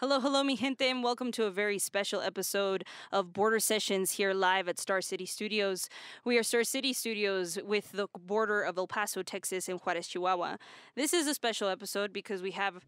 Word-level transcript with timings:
Hello, 0.00 0.18
hello, 0.18 0.42
mi 0.42 0.56
gente, 0.56 0.88
and 0.88 1.04
welcome 1.04 1.30
to 1.30 1.44
a 1.44 1.50
very 1.50 1.78
special 1.78 2.22
episode 2.22 2.84
of 3.12 3.34
Border 3.34 3.60
Sessions 3.60 4.12
here 4.12 4.32
live 4.32 4.66
at 4.66 4.78
Star 4.78 5.02
City 5.02 5.26
Studios. 5.26 5.90
We 6.24 6.38
are 6.38 6.42
Star 6.42 6.64
City 6.64 6.94
Studios 6.94 7.58
with 7.62 7.92
the 7.92 8.08
border 8.18 8.62
of 8.62 8.78
El 8.78 8.86
Paso, 8.86 9.22
Texas, 9.22 9.68
and 9.68 9.78
Juarez, 9.78 10.08
Chihuahua. 10.08 10.56
This 10.94 11.12
is 11.12 11.26
a 11.26 11.34
special 11.34 11.68
episode 11.68 12.14
because 12.14 12.40
we 12.40 12.52
have 12.52 12.86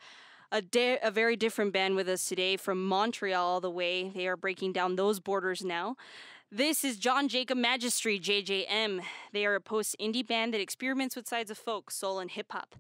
a, 0.51 0.63
de- 0.63 1.01
a 1.03 1.11
very 1.11 1.37
different 1.37 1.75
band 1.75 1.97
with 1.97 2.09
us 2.09 2.27
today 2.27 2.57
from 2.57 2.83
Montreal 2.83 3.47
all 3.47 3.61
the 3.61 3.71
way. 3.71 4.09
They 4.09 4.27
are 4.27 4.35
breaking 4.39 4.73
down 4.73 4.97
those 4.97 5.21
borders 5.21 5.63
now. 5.63 5.97
This 6.51 6.83
is 6.83 6.97
John 6.97 7.29
Jacob 7.29 7.59
Magistery, 7.59 8.19
JJM. 8.19 9.03
They 9.35 9.45
are 9.45 9.55
a 9.55 9.61
post 9.61 9.97
indie 10.01 10.27
band 10.27 10.55
that 10.55 10.63
experiments 10.63 11.15
with 11.15 11.29
sides 11.29 11.51
of 11.51 11.59
folk, 11.59 11.91
soul, 11.91 12.21
and 12.21 12.31
hip 12.31 12.53
hop. 12.53 12.75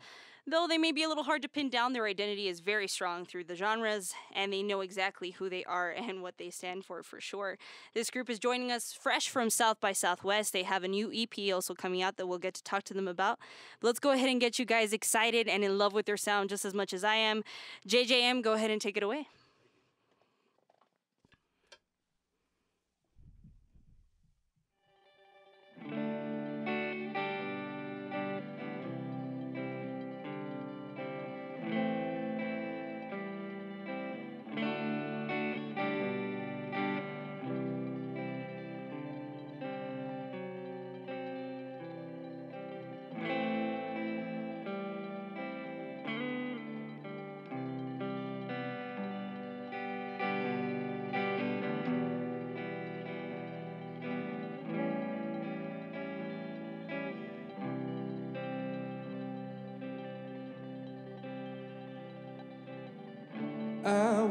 Though 0.44 0.66
they 0.66 0.76
may 0.76 0.90
be 0.90 1.04
a 1.04 1.08
little 1.08 1.22
hard 1.22 1.42
to 1.42 1.48
pin 1.48 1.68
down, 1.68 1.92
their 1.92 2.06
identity 2.06 2.48
is 2.48 2.58
very 2.58 2.88
strong 2.88 3.24
through 3.24 3.44
the 3.44 3.54
genres, 3.54 4.12
and 4.34 4.52
they 4.52 4.64
know 4.64 4.80
exactly 4.80 5.30
who 5.30 5.48
they 5.48 5.62
are 5.64 5.90
and 5.96 6.20
what 6.20 6.36
they 6.36 6.50
stand 6.50 6.84
for 6.84 7.04
for 7.04 7.20
sure. 7.20 7.58
This 7.94 8.10
group 8.10 8.28
is 8.28 8.40
joining 8.40 8.72
us 8.72 8.92
fresh 8.92 9.28
from 9.28 9.50
South 9.50 9.80
by 9.80 9.92
Southwest. 9.92 10.52
They 10.52 10.64
have 10.64 10.82
a 10.82 10.88
new 10.88 11.12
EP 11.14 11.54
also 11.54 11.74
coming 11.74 12.02
out 12.02 12.16
that 12.16 12.26
we'll 12.26 12.38
get 12.38 12.54
to 12.54 12.62
talk 12.64 12.82
to 12.84 12.94
them 12.94 13.06
about. 13.06 13.38
But 13.80 13.86
let's 13.86 14.00
go 14.00 14.10
ahead 14.10 14.28
and 14.28 14.40
get 14.40 14.58
you 14.58 14.64
guys 14.64 14.92
excited 14.92 15.46
and 15.46 15.62
in 15.62 15.78
love 15.78 15.92
with 15.92 16.06
their 16.06 16.16
sound 16.16 16.50
just 16.50 16.64
as 16.64 16.74
much 16.74 16.92
as 16.92 17.04
I 17.04 17.14
am. 17.14 17.44
JJM, 17.86 18.42
go 18.42 18.54
ahead 18.54 18.70
and 18.70 18.80
take 18.80 18.96
it 18.96 19.04
away. 19.04 19.28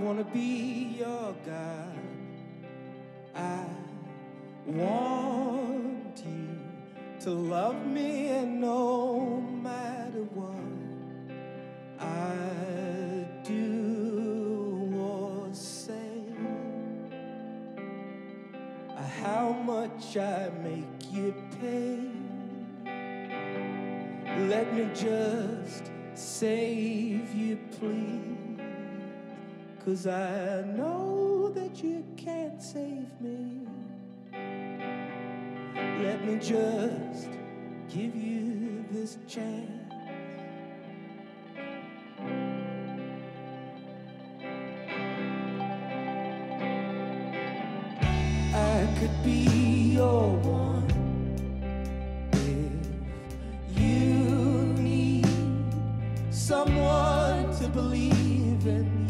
Wanna 0.01 0.23
be 0.23 0.95
your 0.97 1.35
God. 1.45 1.99
I 3.35 3.65
want 4.65 6.23
you 6.25 6.57
to 7.19 7.29
love 7.29 7.85
me, 7.85 8.29
and 8.29 8.59
no 8.59 9.41
matter 9.61 10.23
what 10.33 10.55
I 11.99 13.27
do 13.43 14.91
or 14.97 15.53
say, 15.53 16.23
how 19.21 19.51
much 19.51 20.17
I 20.17 20.49
make 20.63 21.13
you 21.13 21.33
pay. 21.59 21.99
Let 24.47 24.73
me 24.73 24.89
just 24.95 25.91
save 26.15 27.33
you, 27.35 27.59
please. 27.79 28.60
Cause 29.83 30.05
I 30.05 30.61
know 30.77 31.49
that 31.55 31.83
you 31.83 32.05
can't 32.15 32.61
save 32.61 33.09
me. 33.19 33.65
Let 36.03 36.23
me 36.23 36.35
just 36.37 37.29
give 37.89 38.15
you 38.15 38.85
this 38.91 39.17
chance. 39.27 39.91
I 48.53 48.87
could 48.99 49.23
be 49.23 49.95
your 49.95 50.35
one 50.37 50.85
if 52.33 53.79
you 53.81 54.75
need 54.77 55.25
someone 56.29 57.51
to 57.57 57.67
believe 57.69 58.67
in 58.67 59.00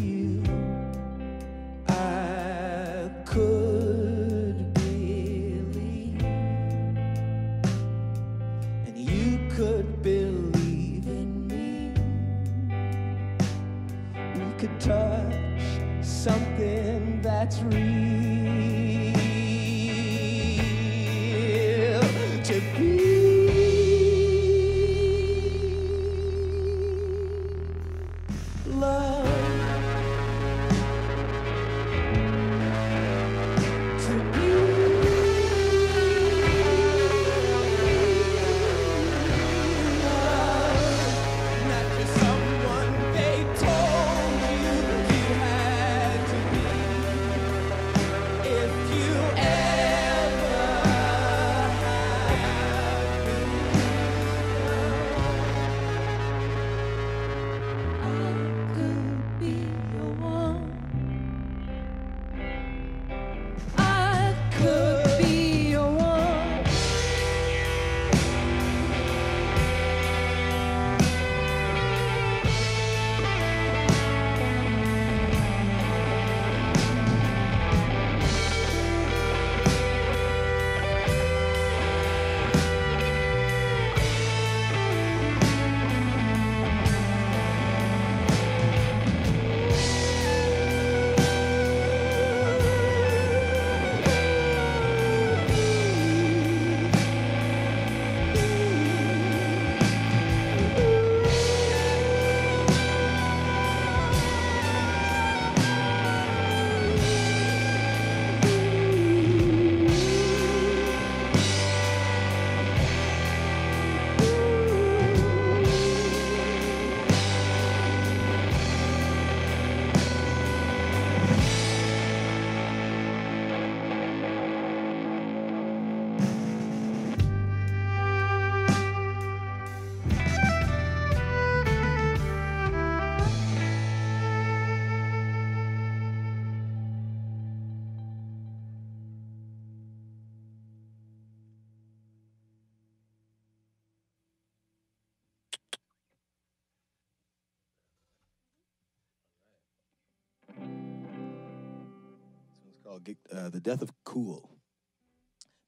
called 152.91 153.07
uh, 153.33 153.49
The 153.49 153.59
Death 153.59 153.81
of 153.81 153.91
Cool. 154.03 154.49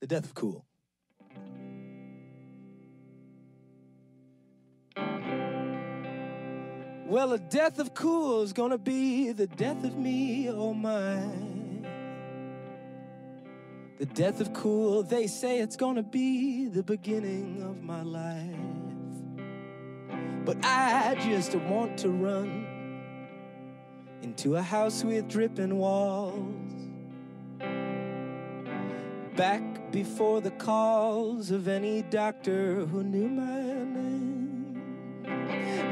The 0.02 0.08
Death 0.08 0.26
of 0.26 0.36
Cool. 0.36 0.66
Well, 7.06 7.30
the 7.30 7.38
death 7.38 7.80
of 7.80 7.94
cool 7.94 8.42
is 8.42 8.54
gonna 8.54 8.78
be 8.78 9.32
the 9.34 9.46
death 9.46 9.84
of 9.84 9.96
me, 9.96 10.50
oh 10.50 10.74
my. 10.74 11.22
The 14.00 14.06
death 14.08 14.42
of 14.42 14.52
cool, 14.54 15.04
they 15.04 15.28
say 15.28 15.60
it's 15.60 15.76
gonna 15.76 16.02
be 16.02 16.68
the 16.68 16.82
beginning 16.82 17.62
of 17.62 17.84
my 17.84 18.02
life. 18.02 18.56
But 20.44 20.58
I 20.66 21.16
just 21.22 21.56
want 21.56 22.00
to 22.00 22.10
run 22.10 22.66
into 24.24 24.56
a 24.56 24.62
house 24.62 25.04
with 25.04 25.28
dripping 25.28 25.78
walls. 25.78 26.73
Back 29.36 29.92
before 29.92 30.42
the 30.42 30.52
calls 30.52 31.50
of 31.50 31.68
any 31.68 32.04
doctor 32.04 32.86
who 32.86 33.04
knew 33.04 33.28
my 33.28 33.62
name. 33.84 34.84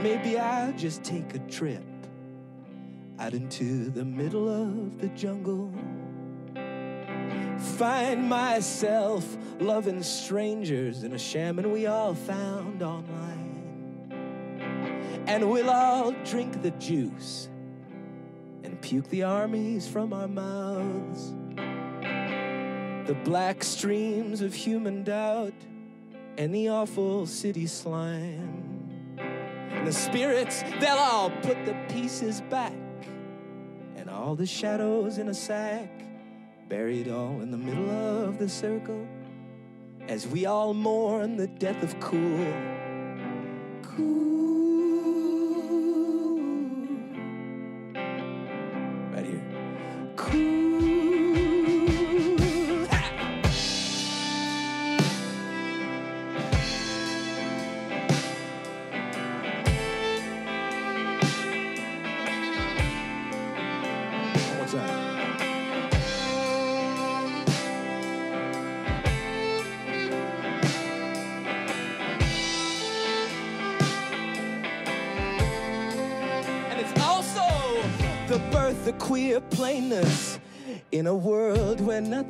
Maybe 0.03 0.37
I'll 0.37 0.73
just 0.73 1.03
take 1.03 1.33
a 1.33 1.39
trip 1.39 1.83
out 3.17 3.33
into 3.33 3.89
the 3.89 4.05
middle 4.05 4.47
of 4.47 4.99
the 4.99 5.07
jungle. 5.09 5.73
Find 7.77 8.29
myself 8.29 9.37
loving 9.59 10.03
strangers 10.03 11.01
in 11.01 11.13
a 11.13 11.19
shaman 11.19 11.71
we 11.71 11.87
all 11.87 12.13
found 12.13 12.83
online. 12.83 14.11
And 15.25 15.49
we'll 15.49 15.71
all 15.71 16.11
drink 16.25 16.61
the 16.61 16.71
juice 16.71 17.49
and 18.63 18.79
puke 18.81 19.09
the 19.09 19.23
armies 19.23 19.87
from 19.87 20.13
our 20.13 20.27
mouths. 20.27 21.33
The 23.11 23.17
black 23.25 23.61
streams 23.61 24.39
of 24.39 24.53
human 24.53 25.03
doubt 25.03 25.51
and 26.37 26.55
the 26.55 26.69
awful 26.69 27.25
city 27.25 27.67
slime. 27.67 29.17
And 29.17 29.85
the 29.85 29.91
spirits, 29.91 30.63
they'll 30.79 30.95
all 30.95 31.29
put 31.29 31.65
the 31.65 31.75
pieces 31.89 32.39
back 32.49 32.71
and 33.97 34.09
all 34.09 34.37
the 34.37 34.45
shadows 34.45 35.17
in 35.17 35.27
a 35.27 35.33
sack, 35.33 35.91
buried 36.69 37.09
all 37.09 37.41
in 37.41 37.51
the 37.51 37.57
middle 37.57 37.89
of 37.89 38.37
the 38.37 38.47
circle 38.47 39.05
as 40.07 40.25
we 40.25 40.45
all 40.45 40.73
mourn 40.73 41.35
the 41.35 41.47
death 41.47 41.83
of 41.83 41.99
cool. 41.99 42.53
Cool. 43.83 44.30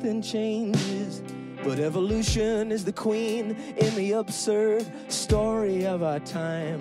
Nothing 0.02 0.20
changes. 0.20 1.22
But 1.62 1.78
evolution 1.78 2.72
is 2.72 2.84
the 2.84 2.92
queen 2.92 3.52
in 3.76 3.94
the 3.94 4.12
absurd 4.12 4.84
story 5.06 5.86
of 5.86 6.02
our 6.02 6.18
time. 6.18 6.80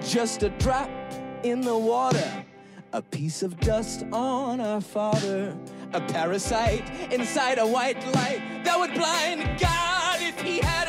Just 0.00 0.44
a 0.44 0.50
drop 0.50 0.88
in 1.42 1.60
the 1.60 1.76
water, 1.76 2.44
a 2.92 3.02
piece 3.02 3.42
of 3.42 3.58
dust 3.58 4.04
on 4.12 4.60
our 4.60 4.80
father, 4.80 5.56
a 5.92 6.00
parasite 6.00 6.88
inside 7.12 7.58
a 7.58 7.66
white 7.66 7.98
light 8.14 8.62
that 8.62 8.78
would 8.78 8.94
blind 8.94 9.58
God 9.58 10.22
if 10.22 10.40
he 10.40 10.60
had 10.60 10.86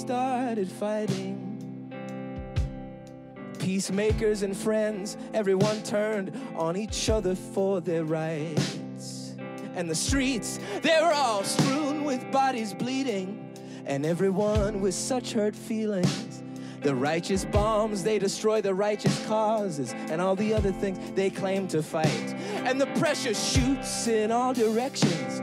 started 0.00 0.70
fighting. 0.72 1.46
Peacemakers 3.58 4.42
and 4.42 4.56
friends, 4.56 5.18
everyone 5.34 5.82
turned 5.82 6.32
on 6.56 6.74
each 6.74 7.10
other 7.10 7.34
for 7.34 7.82
their 7.82 8.04
rights. 8.04 9.34
And 9.74 9.90
the 9.90 9.94
streets, 9.94 10.58
they 10.80 10.98
were 11.02 11.12
all 11.12 11.44
strewn 11.44 12.04
with 12.04 12.32
bodies 12.32 12.72
bleeding, 12.72 13.54
and 13.84 14.06
everyone 14.06 14.80
with 14.80 14.94
such 14.94 15.34
hurt 15.34 15.54
feelings. 15.54 16.42
The 16.80 16.94
righteous 16.94 17.44
bombs, 17.44 18.02
they 18.02 18.18
destroy 18.18 18.62
the 18.62 18.74
righteous 18.74 19.26
causes 19.26 19.92
and 20.08 20.18
all 20.18 20.34
the 20.34 20.54
other 20.54 20.72
things 20.72 20.98
they 21.14 21.28
claim 21.28 21.68
to 21.68 21.82
fight. 21.82 22.34
And 22.64 22.80
the 22.80 22.86
pressure 22.98 23.34
shoots 23.34 24.06
in 24.06 24.30
all 24.30 24.54
directions. 24.54 25.39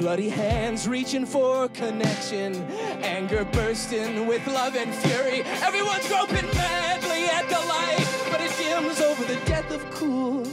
Bloody 0.00 0.30
hands 0.30 0.88
reaching 0.88 1.26
for 1.26 1.68
connection. 1.68 2.54
Anger 3.02 3.44
bursting 3.44 4.26
with 4.26 4.46
love 4.46 4.74
and 4.74 4.94
fury. 4.94 5.42
Everyone's 5.60 6.08
groping 6.08 6.46
madly 6.54 7.26
at 7.26 7.46
the 7.50 7.60
light, 7.68 8.08
but 8.30 8.40
it 8.40 8.50
dims 8.56 8.98
over 9.02 9.22
the 9.24 9.38
death 9.44 9.70
of 9.70 9.84
cool. 9.90 10.46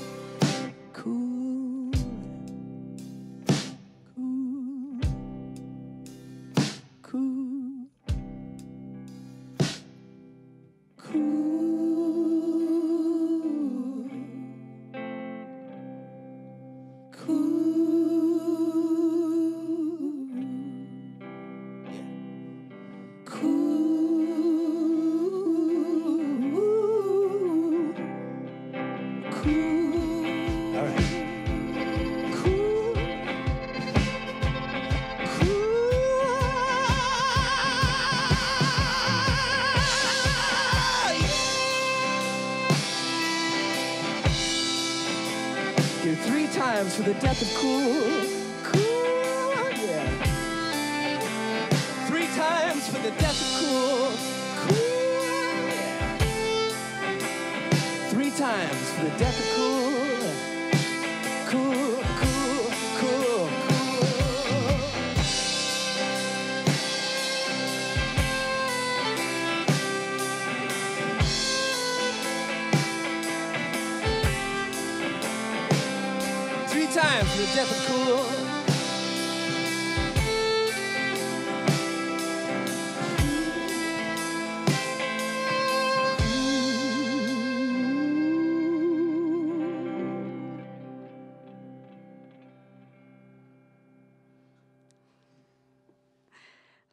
Death 47.19 47.41
of. 47.41 47.53
Cool, 47.61 48.06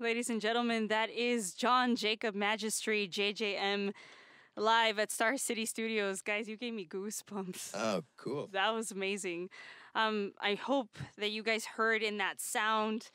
Ladies 0.00 0.28
and 0.28 0.40
gentlemen, 0.40 0.88
that 0.88 1.08
is 1.10 1.54
John 1.54 1.94
Jacob 1.94 2.34
Magistery, 2.34 3.08
JJM, 3.08 3.92
live 4.56 4.98
at 4.98 5.12
Star 5.12 5.36
City 5.36 5.64
Studios. 5.64 6.20
Guys, 6.20 6.48
you 6.48 6.56
gave 6.56 6.74
me 6.74 6.84
goosebumps. 6.84 7.70
Oh, 7.76 8.02
cool. 8.16 8.48
That 8.52 8.74
was 8.74 8.90
amazing. 8.90 9.50
Um, 9.94 10.32
I 10.40 10.54
hope 10.54 10.98
that 11.16 11.30
you 11.30 11.44
guys 11.44 11.64
heard 11.64 12.02
in 12.02 12.18
that 12.18 12.40
sound 12.40 13.10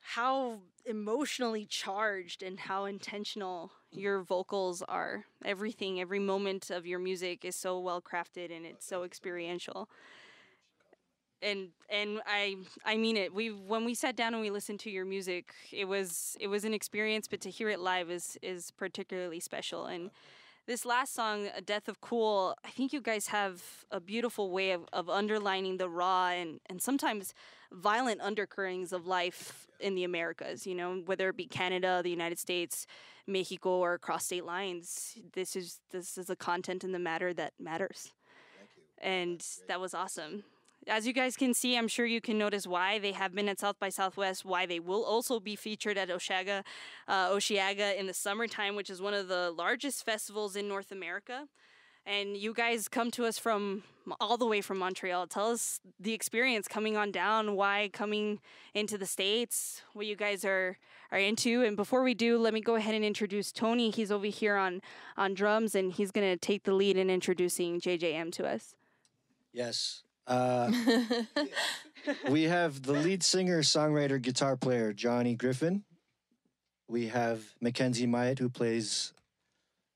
how 0.00 0.58
emotionally 0.84 1.64
charged 1.64 2.42
and 2.42 2.60
how 2.60 2.84
intentional 2.84 3.72
your 3.90 4.20
vocals 4.20 4.82
are. 4.82 5.24
Everything, 5.46 5.98
every 5.98 6.18
moment 6.18 6.68
of 6.68 6.86
your 6.86 6.98
music 6.98 7.42
is 7.42 7.56
so 7.56 7.78
well 7.80 8.02
crafted 8.02 8.54
and 8.54 8.66
it's 8.66 8.86
so 8.86 9.02
experiential. 9.04 9.88
And 11.42 11.68
and 11.88 12.20
I 12.26 12.56
I 12.84 12.96
mean 12.96 13.16
it. 13.16 13.34
We 13.34 13.48
when 13.48 13.84
we 13.84 13.94
sat 13.94 14.16
down 14.16 14.34
and 14.34 14.42
we 14.42 14.50
listened 14.50 14.80
to 14.80 14.90
your 14.90 15.04
music, 15.04 15.54
it 15.72 15.86
was 15.86 16.36
it 16.38 16.48
was 16.48 16.64
an 16.64 16.74
experience, 16.74 17.28
but 17.28 17.40
to 17.42 17.50
hear 17.50 17.68
it 17.70 17.80
live 17.80 18.10
is 18.10 18.38
is 18.42 18.70
particularly 18.72 19.40
special. 19.40 19.86
And 19.86 20.10
this 20.66 20.84
last 20.84 21.14
song, 21.14 21.48
Death 21.64 21.88
of 21.88 22.00
Cool, 22.00 22.54
I 22.64 22.68
think 22.70 22.92
you 22.92 23.00
guys 23.00 23.28
have 23.28 23.62
a 23.90 23.98
beautiful 23.98 24.50
way 24.50 24.70
of, 24.70 24.84
of 24.92 25.08
underlining 25.08 25.78
the 25.78 25.88
raw 25.88 26.28
and, 26.28 26.60
and 26.66 26.80
sometimes 26.80 27.34
violent 27.72 28.20
undercurrents 28.20 28.92
of 28.92 29.06
life 29.06 29.66
in 29.80 29.94
the 29.94 30.04
Americas, 30.04 30.66
you 30.66 30.74
know, 30.74 31.02
whether 31.06 31.28
it 31.28 31.36
be 31.36 31.46
Canada, 31.46 32.02
the 32.04 32.10
United 32.10 32.38
States, 32.38 32.86
Mexico, 33.26 33.70
or 33.70 33.94
across 33.94 34.26
state 34.26 34.44
lines. 34.44 35.18
This 35.32 35.56
is 35.56 35.80
this 35.90 36.16
is 36.16 36.26
the 36.26 36.36
content 36.36 36.84
and 36.84 36.94
the 36.94 36.98
matter 36.98 37.32
that 37.34 37.54
matters. 37.58 38.12
And 39.02 39.44
that 39.66 39.80
was 39.80 39.94
awesome. 39.94 40.44
As 40.88 41.06
you 41.06 41.12
guys 41.12 41.36
can 41.36 41.52
see, 41.52 41.76
I'm 41.76 41.88
sure 41.88 42.06
you 42.06 42.20
can 42.20 42.38
notice 42.38 42.66
why 42.66 42.98
they 42.98 43.12
have 43.12 43.34
been 43.34 43.48
at 43.48 43.60
South 43.60 43.78
by 43.78 43.90
Southwest, 43.90 44.44
why 44.44 44.64
they 44.64 44.80
will 44.80 45.04
also 45.04 45.38
be 45.38 45.54
featured 45.54 45.98
at 45.98 46.08
Osheaga, 46.08 46.64
uh, 47.06 47.28
Osheaga 47.30 47.96
in 47.98 48.06
the 48.06 48.14
summertime, 48.14 48.76
which 48.76 48.88
is 48.88 49.02
one 49.02 49.12
of 49.12 49.28
the 49.28 49.50
largest 49.50 50.04
festivals 50.04 50.56
in 50.56 50.68
North 50.68 50.90
America. 50.90 51.48
And 52.06 52.34
you 52.36 52.54
guys 52.54 52.88
come 52.88 53.10
to 53.12 53.26
us 53.26 53.38
from 53.38 53.82
all 54.20 54.38
the 54.38 54.46
way 54.46 54.62
from 54.62 54.78
Montreal. 54.78 55.26
Tell 55.26 55.50
us 55.50 55.80
the 56.00 56.14
experience 56.14 56.66
coming 56.66 56.96
on 56.96 57.12
down, 57.12 57.56
why 57.56 57.90
coming 57.92 58.40
into 58.74 58.96
the 58.96 59.06
States, 59.06 59.82
what 59.92 60.06
you 60.06 60.16
guys 60.16 60.44
are 60.44 60.78
are 61.12 61.18
into. 61.18 61.62
And 61.62 61.76
before 61.76 62.02
we 62.02 62.14
do, 62.14 62.38
let 62.38 62.54
me 62.54 62.60
go 62.60 62.76
ahead 62.76 62.94
and 62.94 63.04
introduce 63.04 63.52
Tony. 63.52 63.90
He's 63.90 64.10
over 64.10 64.26
here 64.26 64.56
on 64.56 64.80
on 65.16 65.34
drums 65.34 65.74
and 65.74 65.92
he's 65.92 66.10
gonna 66.10 66.38
take 66.38 66.64
the 66.64 66.72
lead 66.72 66.96
in 66.96 67.10
introducing 67.10 67.80
JJM 67.80 68.32
to 68.32 68.46
us. 68.46 68.74
Yes. 69.52 70.02
Uh, 70.30 70.70
we 72.30 72.44
have 72.44 72.82
the 72.82 72.92
lead 72.92 73.22
singer, 73.22 73.62
songwriter, 73.62 74.22
guitar 74.22 74.56
player, 74.56 74.92
Johnny 74.92 75.34
Griffin. 75.34 75.82
We 76.88 77.08
have 77.08 77.42
Mackenzie 77.60 78.06
Myatt, 78.06 78.38
who 78.38 78.48
plays 78.48 79.12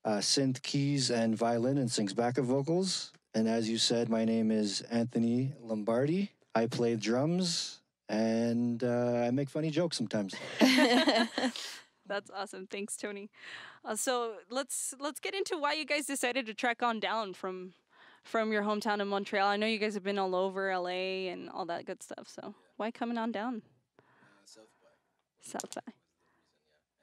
uh, 0.03 0.17
synth 0.17 0.61
keys 0.61 1.09
and 1.09 1.35
violin 1.35 1.77
and 1.77 1.89
sings 1.89 2.13
backup 2.13 2.45
vocals. 2.45 3.13
And 3.33 3.47
as 3.47 3.69
you 3.69 3.77
said, 3.77 4.09
my 4.09 4.25
name 4.25 4.51
is 4.51 4.81
Anthony 4.91 5.53
Lombardi. 5.61 6.31
I 6.53 6.67
play 6.67 6.95
drums 6.95 7.79
and 8.07 8.83
uh, 8.83 9.23
I 9.25 9.31
make 9.31 9.49
funny 9.49 9.71
jokes 9.71 9.97
sometimes. 9.97 10.35
That's 12.07 12.29
awesome. 12.29 12.67
Thanks, 12.67 12.95
Tony. 12.97 13.29
Uh, 13.83 13.95
so 13.95 14.33
let's 14.49 14.93
let's 14.99 15.19
get 15.19 15.33
into 15.33 15.57
why 15.57 15.73
you 15.73 15.85
guys 15.85 16.05
decided 16.05 16.45
to 16.45 16.53
trek 16.53 16.83
on 16.83 16.99
down 16.99 17.33
from 17.33 17.73
from 18.25 18.51
your 18.51 18.63
hometown 18.63 18.99
in 19.01 19.07
Montreal. 19.07 19.47
I 19.47 19.55
know 19.57 19.67
you 19.67 19.77
guys 19.79 19.93
have 19.93 20.03
been 20.03 20.19
all 20.19 20.35
over 20.35 20.75
LA 20.77 21.29
and 21.31 21.49
all 21.49 21.65
that 21.67 21.85
good 21.85 22.03
stuff. 22.03 22.27
So 22.27 22.53
why 22.77 22.91
coming 22.91 23.17
on 23.17 23.31
down? 23.31 23.61
South 24.45 24.65
by. 24.81 24.87
South 25.41 25.75
by. 25.75 25.81
And 25.85 25.93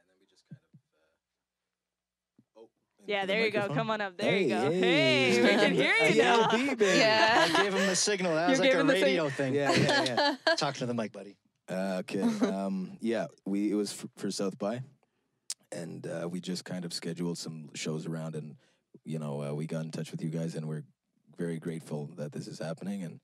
then 0.08 0.16
we 0.20 0.26
just 0.26 0.44
kind 0.48 0.60
of. 0.74 0.78
Uh, 2.56 2.60
oh. 2.62 2.68
Yeah, 3.06 3.22
into 3.22 3.26
the 3.28 3.32
there 3.32 3.44
you 3.46 3.50
go. 3.52 3.74
Come 3.74 3.90
on 3.90 4.00
up. 4.00 4.16
There 4.18 4.30
Hey, 4.30 4.42
you 4.42 4.48
go. 4.48 4.70
hey. 4.70 4.80
Hey, 4.80 5.42
we 5.42 5.48
can 5.48 5.74
hear 5.74 5.94
you 6.10 6.22
now. 6.22 6.48
ALB, 6.48 6.78
baby. 6.78 6.98
Yeah. 6.98 7.48
I 7.54 7.62
gave 7.62 7.74
him 7.74 7.86
the 7.86 7.96
signal. 7.96 8.34
That 8.34 8.48
was 8.50 8.58
You're 8.58 8.66
like 8.66 8.74
a 8.74 8.76
giving 8.78 8.86
the 8.88 8.92
sig- 8.94 9.02
radio 9.02 9.28
thing. 9.30 9.54
Yeah, 9.54 9.72
yeah, 9.72 10.04
yeah. 10.46 10.54
Talk 10.56 10.74
to 10.76 10.86
the 10.86 10.94
mic, 10.94 11.12
buddy. 11.12 11.36
Uh, 11.68 11.98
okay. 12.00 12.20
um, 12.46 12.98
yeah, 13.00 13.26
we 13.46 13.70
it 13.70 13.74
was 13.74 13.92
f- 13.92 14.06
for 14.16 14.30
South 14.30 14.58
by, 14.58 14.82
and 15.70 16.06
uh, 16.06 16.28
we 16.28 16.40
just 16.40 16.64
kind 16.64 16.84
of 16.84 16.92
scheduled 16.92 17.38
some 17.38 17.70
shows 17.74 18.06
around, 18.06 18.34
and 18.34 18.56
you 19.04 19.18
know 19.20 19.42
uh, 19.42 19.54
we 19.54 19.66
got 19.66 19.84
in 19.84 19.90
touch 19.92 20.10
with 20.10 20.22
you 20.22 20.28
guys, 20.28 20.54
and 20.56 20.68
we're 20.68 20.82
very 21.42 21.58
grateful 21.58 22.08
that 22.16 22.30
this 22.30 22.46
is 22.46 22.60
happening, 22.60 23.02
and 23.02 23.18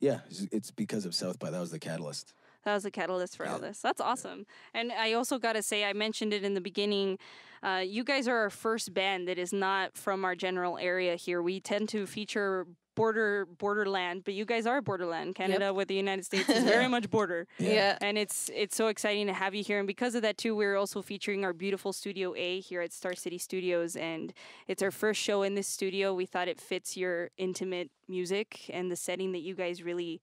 yeah, 0.00 0.20
it's, 0.30 0.46
it's 0.50 0.70
because 0.70 1.04
of 1.04 1.14
South 1.14 1.38
by. 1.38 1.50
That 1.50 1.60
was 1.60 1.70
the 1.70 1.78
catalyst. 1.78 2.32
That 2.64 2.74
was 2.74 2.86
a 2.86 2.90
catalyst 2.90 3.36
for 3.36 3.46
all 3.46 3.58
this. 3.58 3.80
That's 3.80 4.00
awesome. 4.00 4.46
And 4.74 4.92
I 4.92 5.12
also 5.12 5.38
got 5.38 5.54
to 5.54 5.62
say, 5.62 5.84
I 5.84 5.92
mentioned 5.92 6.32
it 6.32 6.42
in 6.42 6.54
the 6.54 6.60
beginning. 6.60 7.18
Uh, 7.62 7.82
you 7.86 8.04
guys 8.04 8.28
are 8.28 8.36
our 8.36 8.50
first 8.50 8.94
band 8.94 9.28
that 9.28 9.38
is 9.38 9.52
not 9.52 9.96
from 9.96 10.24
our 10.24 10.34
general 10.34 10.78
area 10.78 11.16
here. 11.16 11.42
We 11.42 11.60
tend 11.60 11.88
to 11.90 12.06
feature 12.06 12.66
border 12.94 13.46
borderland, 13.58 14.24
but 14.24 14.34
you 14.34 14.44
guys 14.44 14.66
are 14.66 14.80
borderland. 14.80 15.34
Canada 15.34 15.72
with 15.72 15.88
the 15.88 15.94
United 15.94 16.24
States 16.30 16.48
is 16.48 16.64
very 16.64 16.88
much 16.88 17.10
border. 17.10 17.46
yeah. 17.58 17.96
And 18.00 18.18
it's 18.18 18.50
it's 18.54 18.76
so 18.76 18.88
exciting 18.88 19.26
to 19.26 19.32
have 19.32 19.54
you 19.54 19.62
here, 19.62 19.78
and 19.78 19.86
because 19.86 20.14
of 20.14 20.22
that 20.22 20.38
too, 20.38 20.54
we're 20.56 20.76
also 20.76 21.02
featuring 21.02 21.44
our 21.44 21.52
beautiful 21.52 21.92
Studio 21.92 22.34
A 22.36 22.60
here 22.60 22.80
at 22.80 22.92
Star 22.92 23.14
City 23.14 23.38
Studios, 23.38 23.96
and 23.96 24.32
it's 24.68 24.82
our 24.82 24.90
first 24.90 25.20
show 25.20 25.42
in 25.42 25.54
this 25.54 25.66
studio. 25.68 26.14
We 26.14 26.26
thought 26.26 26.48
it 26.48 26.60
fits 26.60 26.96
your 26.96 27.30
intimate 27.36 27.90
music 28.08 28.68
and 28.72 28.90
the 28.90 28.96
setting 28.96 29.32
that 29.32 29.40
you 29.40 29.54
guys 29.54 29.82
really 29.82 30.20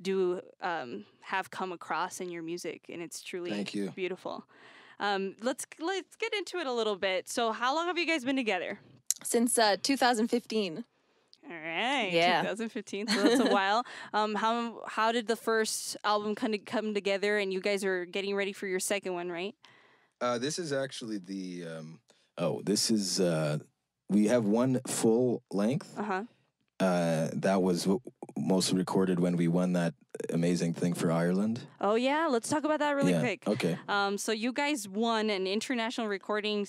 do 0.00 0.40
um, 0.62 1.04
have 1.22 1.50
come 1.50 1.72
across 1.72 2.20
in 2.20 2.30
your 2.30 2.42
music, 2.42 2.86
and 2.88 3.02
it's 3.02 3.22
truly 3.22 3.50
Thank 3.50 3.74
you. 3.74 3.90
beautiful. 3.90 4.44
Um, 5.00 5.36
let's 5.42 5.66
let's 5.80 6.16
get 6.16 6.34
into 6.34 6.58
it 6.58 6.66
a 6.66 6.72
little 6.72 6.96
bit. 6.96 7.28
So, 7.28 7.52
how 7.52 7.74
long 7.74 7.86
have 7.86 7.98
you 7.98 8.06
guys 8.06 8.24
been 8.24 8.36
together? 8.36 8.80
Since 9.22 9.58
uh, 9.58 9.76
2015. 9.82 10.84
All 11.50 11.56
right, 11.56 12.10
Yeah. 12.12 12.42
2015. 12.42 13.08
So 13.08 13.22
that's 13.22 13.40
a 13.40 13.46
while. 13.52 13.84
Um, 14.12 14.34
how 14.34 14.82
how 14.86 15.12
did 15.12 15.26
the 15.26 15.36
first 15.36 15.96
album 16.04 16.34
kind 16.34 16.54
of 16.54 16.64
come 16.64 16.92
together? 16.94 17.38
And 17.38 17.52
you 17.52 17.60
guys 17.60 17.84
are 17.84 18.04
getting 18.04 18.34
ready 18.34 18.52
for 18.52 18.66
your 18.66 18.80
second 18.80 19.14
one, 19.14 19.30
right? 19.30 19.54
Uh, 20.20 20.38
this 20.38 20.58
is 20.58 20.72
actually 20.72 21.18
the. 21.18 21.64
Um, 21.66 22.00
oh, 22.36 22.60
this 22.62 22.90
is. 22.90 23.20
Uh, 23.20 23.58
we 24.10 24.26
have 24.26 24.44
one 24.44 24.80
full 24.86 25.42
length. 25.50 25.94
Uh 25.98 26.02
huh. 26.02 26.22
Uh, 26.80 27.28
that 27.32 27.60
was 27.60 27.82
w- 27.82 28.00
mostly 28.36 28.78
recorded 28.78 29.18
when 29.18 29.36
we 29.36 29.48
won 29.48 29.72
that 29.72 29.94
amazing 30.30 30.74
thing 30.74 30.94
for 30.94 31.10
Ireland. 31.10 31.60
Oh 31.80 31.96
yeah, 31.96 32.28
let's 32.28 32.48
talk 32.48 32.64
about 32.64 32.78
that 32.80 32.92
really 32.94 33.12
yeah. 33.12 33.20
quick. 33.20 33.48
Okay. 33.48 33.78
Um, 33.88 34.16
so 34.16 34.32
you 34.32 34.52
guys 34.52 34.88
won 34.88 35.28
an 35.30 35.46
international 35.46 36.06
recording 36.06 36.68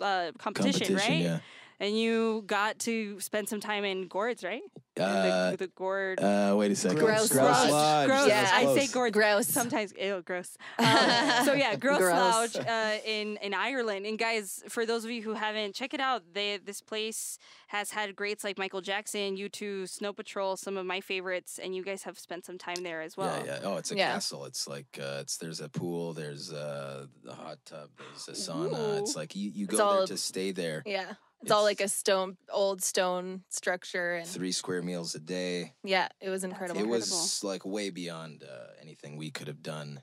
uh, 0.00 0.32
competition, 0.38 0.94
right? 0.96 1.20
yeah. 1.20 1.38
And 1.82 1.98
you 1.98 2.44
got 2.46 2.78
to 2.80 3.18
spend 3.18 3.48
some 3.48 3.58
time 3.58 3.84
in 3.84 4.06
Gourds, 4.06 4.44
right? 4.44 4.62
Uh, 5.00 5.50
the, 5.52 5.56
the 5.56 5.66
Gourd. 5.68 6.20
uh, 6.20 6.54
wait 6.56 6.70
a 6.70 6.76
second. 6.76 6.98
Gross 6.98 7.28
Grouse 7.32 7.68
Lodge. 7.68 7.70
Lodge. 7.70 8.06
Gross. 8.08 8.28
Yeah. 8.28 8.50
I 8.52 8.60
say 8.66 8.74
Close. 8.86 8.90
Gourds. 8.92 9.12
Gross. 9.14 9.46
Sometimes, 9.48 9.92
ew, 9.98 10.22
gross. 10.24 10.56
Um, 10.78 11.44
so 11.46 11.54
yeah, 11.54 11.74
Gross, 11.76 11.98
Gross. 11.98 12.12
Lodge 12.54 12.56
uh, 12.56 12.98
in 13.04 13.36
in 13.38 13.52
Ireland. 13.52 14.06
And 14.06 14.18
guys, 14.18 14.62
for 14.68 14.86
those 14.86 15.04
of 15.04 15.10
you 15.10 15.22
who 15.22 15.32
haven't, 15.34 15.74
check 15.74 15.92
it 15.94 16.00
out. 16.00 16.22
They 16.34 16.58
this 16.64 16.80
place 16.82 17.38
has 17.68 17.90
had 17.90 18.14
greats 18.14 18.44
like 18.44 18.58
Michael 18.58 18.82
Jackson, 18.82 19.36
U2, 19.36 19.88
Snow 19.88 20.12
Patrol, 20.12 20.56
some 20.56 20.76
of 20.76 20.84
my 20.86 21.00
favorites, 21.00 21.58
and 21.62 21.74
you 21.74 21.82
guys 21.82 22.02
have 22.04 22.18
spent 22.18 22.44
some 22.44 22.58
time 22.58 22.82
there 22.84 23.00
as 23.00 23.16
well. 23.16 23.42
Yeah, 23.44 23.58
yeah. 23.60 23.66
Oh, 23.68 23.76
it's 23.78 23.90
a 23.90 23.96
Yeah. 23.96 24.12
castle. 24.12 24.44
It's 24.44 24.68
like 24.68 24.98
uh, 25.00 25.18
it's 25.22 25.38
there's 25.38 25.60
a 25.60 25.68
pool, 25.68 26.12
there's 26.12 26.52
uh, 26.52 27.06
the 27.24 27.32
hot 27.34 27.58
tub, 27.64 27.88
there's 27.98 28.28
a 28.28 28.32
sauna. 28.40 29.00
It's 29.00 29.16
like 29.16 29.34
you, 29.34 29.50
you 29.52 29.64
It's 29.64 29.72
go 29.72 29.78
there 29.78 29.86
all- 30.00 30.06
to 30.06 30.16
stay 30.16 30.52
there. 30.52 30.82
Yeah. 30.86 31.14
It's, 31.42 31.50
all 31.50 31.64
like 31.64 31.80
a 31.80 31.88
stone, 31.88 32.36
old 32.52 32.82
stone 32.82 33.42
structure. 33.48 34.14
And 34.14 34.26
Three 34.26 34.52
square 34.52 34.82
meals 34.82 35.14
a 35.14 35.20
day. 35.20 35.74
yeah, 35.84 36.08
it 36.20 36.28
was 36.30 36.44
incredible. 36.44 36.80
It 36.80 36.84
incredible. 36.84 37.16
was 37.16 37.42
like 37.42 37.64
way 37.66 37.90
beyond 37.90 38.44
uh, 38.44 38.72
anything 38.80 39.16
we 39.16 39.30
could 39.30 39.48
have 39.48 39.62
done 39.62 40.02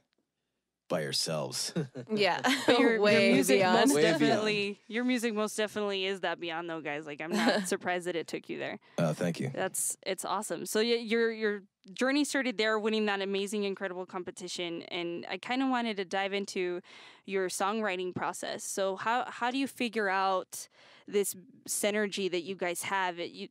by 0.89 1.05
ourselves. 1.05 1.73
Yeah. 2.13 2.41
But 2.65 2.79
your, 2.79 2.99
Way 2.99 3.27
your 3.27 3.33
music 3.35 3.59
beyond. 3.59 3.77
most 3.77 3.95
Way 3.95 4.01
beyond. 4.01 4.19
definitely 4.19 4.79
your 4.87 5.03
music 5.03 5.33
most 5.33 5.55
definitely 5.55 6.05
is 6.05 6.21
that 6.21 6.39
beyond 6.39 6.69
though 6.69 6.81
guys 6.81 7.05
like 7.05 7.21
i'm 7.21 7.31
not 7.31 7.67
surprised 7.73 8.07
that 8.07 8.15
it 8.15 8.27
took 8.27 8.49
you 8.49 8.57
there 8.57 8.79
oh, 8.97 9.13
thank 9.13 9.39
you. 9.39 9.51
that's 9.53 9.95
it's 10.05 10.25
awesome 10.25 10.65
so 10.65 10.79
yeah, 10.79 10.95
your 10.95 11.31
your 11.31 11.61
journey 11.93 12.23
started 12.23 12.57
there 12.57 12.77
winning 12.79 13.05
that 13.05 13.21
amazing 13.21 13.63
incredible 13.63 14.05
competition 14.05 14.81
and 14.83 15.25
i 15.29 15.37
kind 15.37 15.61
of 15.61 15.69
wanted 15.69 15.97
to 15.97 16.05
dive 16.05 16.33
into 16.33 16.81
your 17.25 17.47
songwriting 17.47 18.13
process 18.13 18.63
so 18.63 18.95
how 18.95 19.23
how 19.27 19.49
do 19.51 19.57
you 19.57 19.67
figure 19.67 20.09
out 20.09 20.67
this 21.07 21.35
synergy 21.67 22.29
that 22.29 22.41
you 22.41 22.55
guys 22.55 22.83
have 22.83 23.19
it, 23.19 23.31
you 23.31 23.47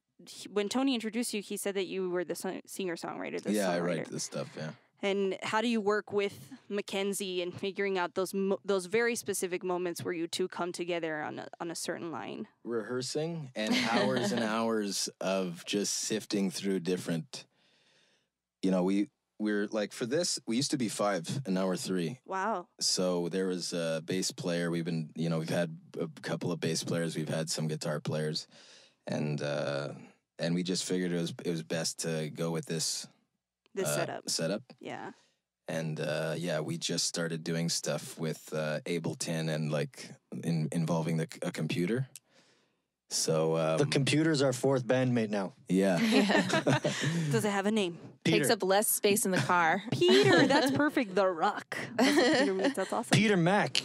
when 0.52 0.68
tony 0.68 0.94
introduced 0.94 1.32
you 1.32 1.40
he 1.40 1.56
said 1.56 1.74
that 1.74 1.86
you 1.86 2.10
were 2.10 2.24
the 2.24 2.34
singer 2.66 2.96
songwriter 2.96 3.40
the 3.40 3.52
Yeah, 3.52 3.70
I 3.70 3.80
write 3.80 4.10
this 4.10 4.24
stuff. 4.24 4.48
Yeah. 4.56 4.70
And 5.02 5.38
how 5.44 5.60
do 5.60 5.68
you 5.68 5.80
work 5.80 6.12
with 6.12 6.50
Mackenzie 6.68 7.40
and 7.42 7.54
figuring 7.54 7.98
out 7.98 8.14
those 8.14 8.34
mo- 8.34 8.58
those 8.64 8.86
very 8.86 9.14
specific 9.14 9.62
moments 9.62 10.02
where 10.04 10.12
you 10.14 10.26
two 10.26 10.48
come 10.48 10.72
together 10.72 11.22
on 11.22 11.38
a, 11.38 11.46
on 11.60 11.70
a 11.70 11.74
certain 11.76 12.10
line? 12.10 12.48
rehearsing 12.64 13.50
and 13.54 13.74
hours 13.92 14.32
and 14.32 14.42
hours 14.42 15.08
of 15.20 15.64
just 15.66 15.94
sifting 15.94 16.50
through 16.50 16.80
different 16.80 17.44
you 18.62 18.70
know 18.70 18.82
we 18.82 19.08
we're 19.38 19.68
like 19.70 19.92
for 19.92 20.04
this 20.04 20.38
we 20.46 20.56
used 20.56 20.72
to 20.72 20.76
be 20.76 20.88
five 20.88 21.24
and 21.46 21.54
now 21.54 21.66
we're 21.66 21.76
three 21.76 22.18
Wow. 22.26 22.66
so 22.80 23.28
there 23.28 23.46
was 23.46 23.72
a 23.72 24.02
bass 24.04 24.32
player 24.32 24.70
we've 24.70 24.84
been 24.84 25.10
you 25.14 25.28
know 25.30 25.38
we've 25.38 25.48
had 25.48 25.76
a 26.00 26.08
couple 26.22 26.50
of 26.50 26.60
bass 26.60 26.82
players 26.82 27.14
we've 27.16 27.28
had 27.28 27.48
some 27.48 27.68
guitar 27.68 28.00
players 28.00 28.48
and 29.06 29.40
uh 29.42 29.90
and 30.40 30.54
we 30.54 30.62
just 30.64 30.84
figured 30.84 31.12
it 31.12 31.20
was 31.20 31.32
it 31.44 31.50
was 31.50 31.62
best 31.62 32.00
to 32.00 32.30
go 32.34 32.50
with 32.50 32.66
this 32.66 33.06
This 33.78 33.88
uh, 33.88 33.96
setup. 33.96 34.22
setup 34.28 34.62
Yeah. 34.80 35.10
and 35.68 36.00
uh, 36.00 36.34
yeah, 36.36 36.60
we 36.60 36.78
just 36.78 37.04
started 37.06 37.42
doing 37.44 37.68
stuff 37.68 38.18
with 38.18 38.40
uh, 38.52 38.80
Ableton 38.86 39.48
and 39.54 39.70
like 39.70 40.10
in, 40.44 40.68
involving 40.72 41.16
the, 41.18 41.28
c- 41.32 41.38
a 41.42 41.50
computer. 41.50 42.08
So 43.10 43.56
um, 43.56 43.78
the 43.78 43.86
computer's 43.86 44.42
our 44.42 44.52
fourth 44.52 44.84
bandmate 44.86 45.30
now. 45.30 45.54
yeah, 45.68 45.98
Yeah. 46.02 46.78
Does 47.32 47.44
it 47.44 47.50
have 47.50 47.64
a 47.66 47.70
name? 47.70 47.96
Peter. 48.24 48.38
Takes 48.38 48.50
up 48.50 48.62
less 48.62 48.86
space 48.86 49.24
in 49.24 49.30
the 49.30 49.38
car. 49.38 49.82
Peter. 49.92 50.46
That's 50.46 50.70
perfect. 50.72 51.14
The 51.14 51.26
Rock. 51.26 51.78
That's 51.96 52.40
Peter 52.40 52.52
means. 52.54 52.74
That's 52.74 52.92
awesome. 52.92 53.16
Peter 53.16 53.36
Mack. 53.38 53.80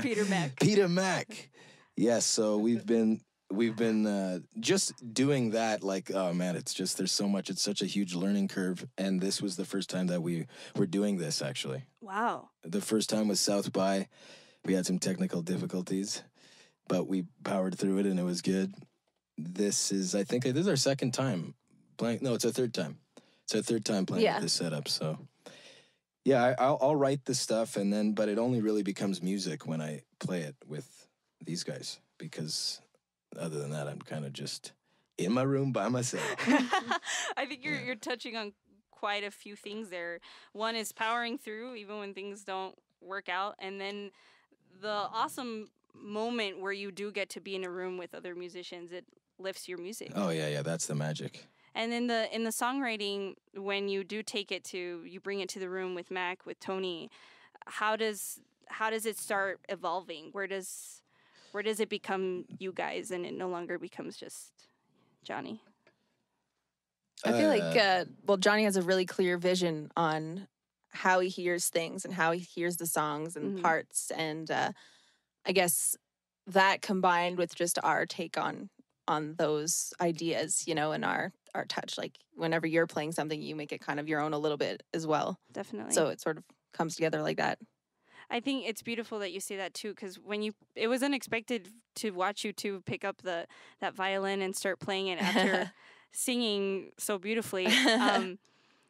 Peter 0.00 0.24
Mac. 0.24 0.58
Peter 0.60 0.88
Mac. 0.88 1.50
Yes, 1.96 2.24
so 2.24 2.56
we've 2.56 2.86
been 2.86 3.20
we've 3.50 3.76
been 3.76 4.06
uh, 4.06 4.38
just 4.60 4.92
doing 5.14 5.50
that. 5.50 5.82
Like, 5.82 6.10
oh 6.14 6.32
man, 6.32 6.56
it's 6.56 6.74
just 6.74 6.96
there's 6.98 7.12
so 7.12 7.28
much. 7.28 7.50
It's 7.50 7.62
such 7.62 7.82
a 7.82 7.86
huge 7.86 8.14
learning 8.14 8.48
curve, 8.48 8.86
and 8.98 9.20
this 9.20 9.40
was 9.42 9.56
the 9.56 9.64
first 9.64 9.90
time 9.90 10.06
that 10.08 10.22
we 10.22 10.46
were 10.76 10.86
doing 10.86 11.18
this. 11.18 11.42
Actually, 11.42 11.82
Wow. 12.00 12.50
the 12.62 12.80
first 12.80 13.08
time 13.10 13.28
was 13.28 13.40
South 13.40 13.72
by. 13.72 14.08
We 14.64 14.72
had 14.74 14.86
some 14.86 14.98
technical 14.98 15.42
difficulties, 15.42 16.22
but 16.88 17.06
we 17.06 17.24
powered 17.44 17.76
through 17.78 17.98
it 17.98 18.06
and 18.06 18.18
it 18.18 18.22
was 18.24 18.40
good. 18.40 18.72
This 19.36 19.92
is, 19.92 20.14
I 20.14 20.24
think, 20.24 20.44
this 20.44 20.56
is 20.56 20.68
our 20.68 20.76
second 20.76 21.12
time 21.12 21.52
playing. 21.98 22.20
No, 22.22 22.32
it's 22.32 22.46
our 22.46 22.50
third 22.50 22.72
time. 22.72 22.96
It's 23.42 23.54
our 23.54 23.60
third 23.60 23.84
time 23.84 24.06
playing 24.06 24.24
Yeah. 24.24 24.36
with 24.36 24.44
this 24.44 24.54
setup. 24.54 24.88
So, 24.88 25.18
yeah, 26.24 26.42
I, 26.42 26.54
I'll, 26.64 26.78
I'll 26.80 26.96
write 26.96 27.26
the 27.26 27.34
stuff 27.34 27.76
and 27.76 27.92
then, 27.92 28.12
but 28.12 28.30
it 28.30 28.38
only 28.38 28.62
really 28.62 28.82
becomes 28.82 29.20
music 29.22 29.66
when 29.66 29.82
I 29.82 30.00
play 30.18 30.40
it 30.40 30.54
with 30.66 31.08
these 31.44 31.62
guys 31.62 31.98
because 32.16 32.80
other 33.38 33.58
than 33.58 33.70
that, 33.70 33.88
I'm 33.88 34.00
kind 34.00 34.24
of 34.24 34.32
just 34.32 34.72
in 35.18 35.32
my 35.32 35.42
room 35.42 35.72
by 35.72 35.88
myself. 35.88 36.24
I 37.36 37.46
think 37.46 37.64
you're 37.64 37.74
Yeah. 37.74 37.84
you're 37.86 37.94
touching 37.96 38.36
on 38.36 38.52
quite 38.90 39.24
a 39.24 39.30
few 39.30 39.56
things 39.56 39.90
there. 39.90 40.20
One 40.52 40.76
is 40.76 40.92
powering 40.92 41.38
through 41.38 41.74
even 41.76 41.98
when 41.98 42.14
things 42.14 42.44
don't 42.44 42.74
work 43.00 43.28
out, 43.28 43.54
and 43.58 43.80
then 43.80 44.10
the 44.80 44.88
awesome 44.88 45.70
moment 45.94 46.60
where 46.60 46.72
you 46.72 46.90
do 46.90 47.12
get 47.12 47.28
to 47.30 47.40
be 47.40 47.54
in 47.54 47.64
a 47.64 47.70
room 47.70 47.96
with 47.98 48.14
other 48.14 48.34
musicians. 48.34 48.92
It 48.92 49.04
lifts 49.38 49.68
your 49.68 49.78
music. 49.78 50.12
oh 50.14 50.30
yeah, 50.30 50.48
yeah, 50.48 50.62
that's 50.62 50.86
the 50.86 50.94
magic. 50.94 51.46
And 51.76 51.92
in 51.92 52.06
the 52.06 52.32
in 52.34 52.44
the 52.44 52.50
songwriting, 52.50 53.34
when 53.54 53.88
you 53.88 54.04
do 54.04 54.22
take 54.22 54.50
it 54.52 54.64
to 54.66 55.02
you 55.04 55.20
bring 55.20 55.40
it 55.40 55.48
to 55.50 55.58
the 55.58 55.68
room 55.68 55.94
with 55.94 56.10
Mac 56.10 56.46
with 56.46 56.58
Tony, 56.60 57.10
how 57.66 57.96
does 57.96 58.40
how 58.68 58.90
does 58.90 59.06
it 59.06 59.18
start 59.18 59.60
evolving? 59.68 60.30
Where 60.32 60.46
does 60.46 61.02
where 61.54 61.62
does 61.62 61.80
it 61.80 61.88
become 61.88 62.46
you 62.58 62.72
guys 62.72 63.12
and 63.12 63.24
it 63.24 63.34
no 63.34 63.48
longer 63.48 63.78
becomes 63.78 64.16
just 64.16 64.68
Johnny? 65.24 65.62
I 67.24 67.32
feel 67.32 67.48
like, 67.48 67.74
Uh, 67.74 67.76
uh, 67.76 68.04
well, 68.24 68.36
Johnny 68.36 68.64
has 68.64 68.76
a 68.76 68.82
really 68.82 69.06
clear 69.06 69.38
vision 69.38 69.90
on 69.96 70.48
how 70.90 71.20
he 71.20 71.28
hears 71.28 71.68
things 71.68 72.04
and 72.04 72.12
how 72.14 72.32
he 72.32 72.40
hears 72.40 72.76
the 72.76 72.86
songs 72.86 73.36
and 73.36 73.54
Mhm. 73.54 73.54
parts. 73.54 74.10
And 74.10 74.50
uh, 74.50 74.72
I 75.46 75.52
guess 75.52 75.96
that 76.46 76.82
combined 76.82 77.38
with 77.38 77.54
just 77.54 77.78
our 77.84 78.06
take 78.06 78.38
on 78.38 78.70
on 79.08 79.36
those 79.36 79.92
ideas, 80.00 80.66
you 80.68 80.74
know, 80.74 80.92
and 80.92 81.04
our 81.04 81.32
our 81.54 81.66
touch. 81.66 81.98
Like 81.98 82.18
whenever 82.34 82.66
you're 82.66 82.86
playing 82.88 83.12
something, 83.12 83.40
you 83.42 83.56
make 83.56 83.72
it 83.72 83.80
kind 83.80 84.00
of 84.00 84.08
your 84.08 84.20
own 84.20 84.34
a 84.34 84.38
little 84.38 84.58
bit 84.58 84.82
as 84.94 85.06
well. 85.06 85.38
Definitely. 85.52 85.94
So 85.94 86.08
it 86.08 86.20
sort 86.20 86.38
of 86.38 86.44
comes 86.74 86.96
together 86.96 87.22
like 87.22 87.38
that. 87.38 87.58
I 88.30 88.40
think 88.40 88.66
it's 88.66 88.82
beautiful 88.82 89.18
that 89.20 89.32
you 89.32 89.40
say 89.40 89.56
that 89.56 89.74
too, 89.74 89.90
because 89.90 90.18
when 90.18 90.42
you, 90.42 90.52
it 90.74 90.88
was 90.88 91.02
unexpected 91.02 91.68
to 91.96 92.10
watch 92.10 92.44
you 92.44 92.52
two 92.52 92.82
pick 92.86 93.04
up 93.04 93.22
the 93.22 93.46
that 93.80 93.94
violin 93.94 94.42
and 94.42 94.54
start 94.56 94.80
playing 94.80 95.08
it 95.08 95.22
after 95.22 95.72
singing 96.12 96.92
so 96.98 97.18
beautifully. 97.18 97.68
Um, 97.86 98.38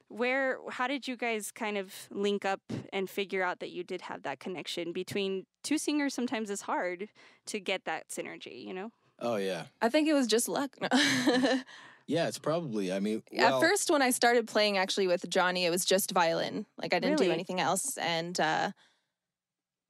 where, 0.09 0.59
how 0.71 0.87
did 0.87 1.09
you 1.09 1.17
guys 1.17 1.51
kind 1.51 1.77
of 1.77 1.93
link 2.11 2.45
up 2.45 2.61
and 2.93 3.11
figure 3.11 3.43
out 3.43 3.59
that 3.61 3.71
you 3.71 3.83
did 3.83 4.03
have 4.03 4.23
that 4.23 4.39
connection 4.39 4.93
between 4.93 5.47
two 5.63 5.79
singers? 5.79 6.15
Sometimes 6.15 6.51
it's 6.51 6.63
hard 6.63 7.09
to 7.47 7.59
get 7.59 7.85
that 7.87 8.09
synergy, 8.11 8.65
you 8.65 8.75
know. 8.75 8.93
Oh 9.19 9.37
yeah, 9.37 9.65
I 9.81 9.89
think 9.89 10.09
it 10.09 10.13
was 10.13 10.27
just 10.27 10.49
luck. 10.49 10.77
yeah. 12.07 12.27
It's 12.29 12.39
probably. 12.39 12.93
I 12.93 13.01
mean, 13.01 13.23
At 13.37 13.61
first, 13.61 13.91
when 13.91 14.03
I 14.03 14.11
started 14.11 14.47
playing 14.47 14.77
actually 14.77 15.07
with 15.07 15.29
Johnny, 15.31 15.65
it 15.65 15.71
was 15.71 15.85
just 15.85 16.11
violin. 16.11 16.67
Like 16.81 16.93
I 16.93 16.99
didn't 16.99 17.19
do 17.19 17.31
anything 17.31 17.61
else. 17.61 17.97
And 17.97 18.39
uh, 18.39 18.73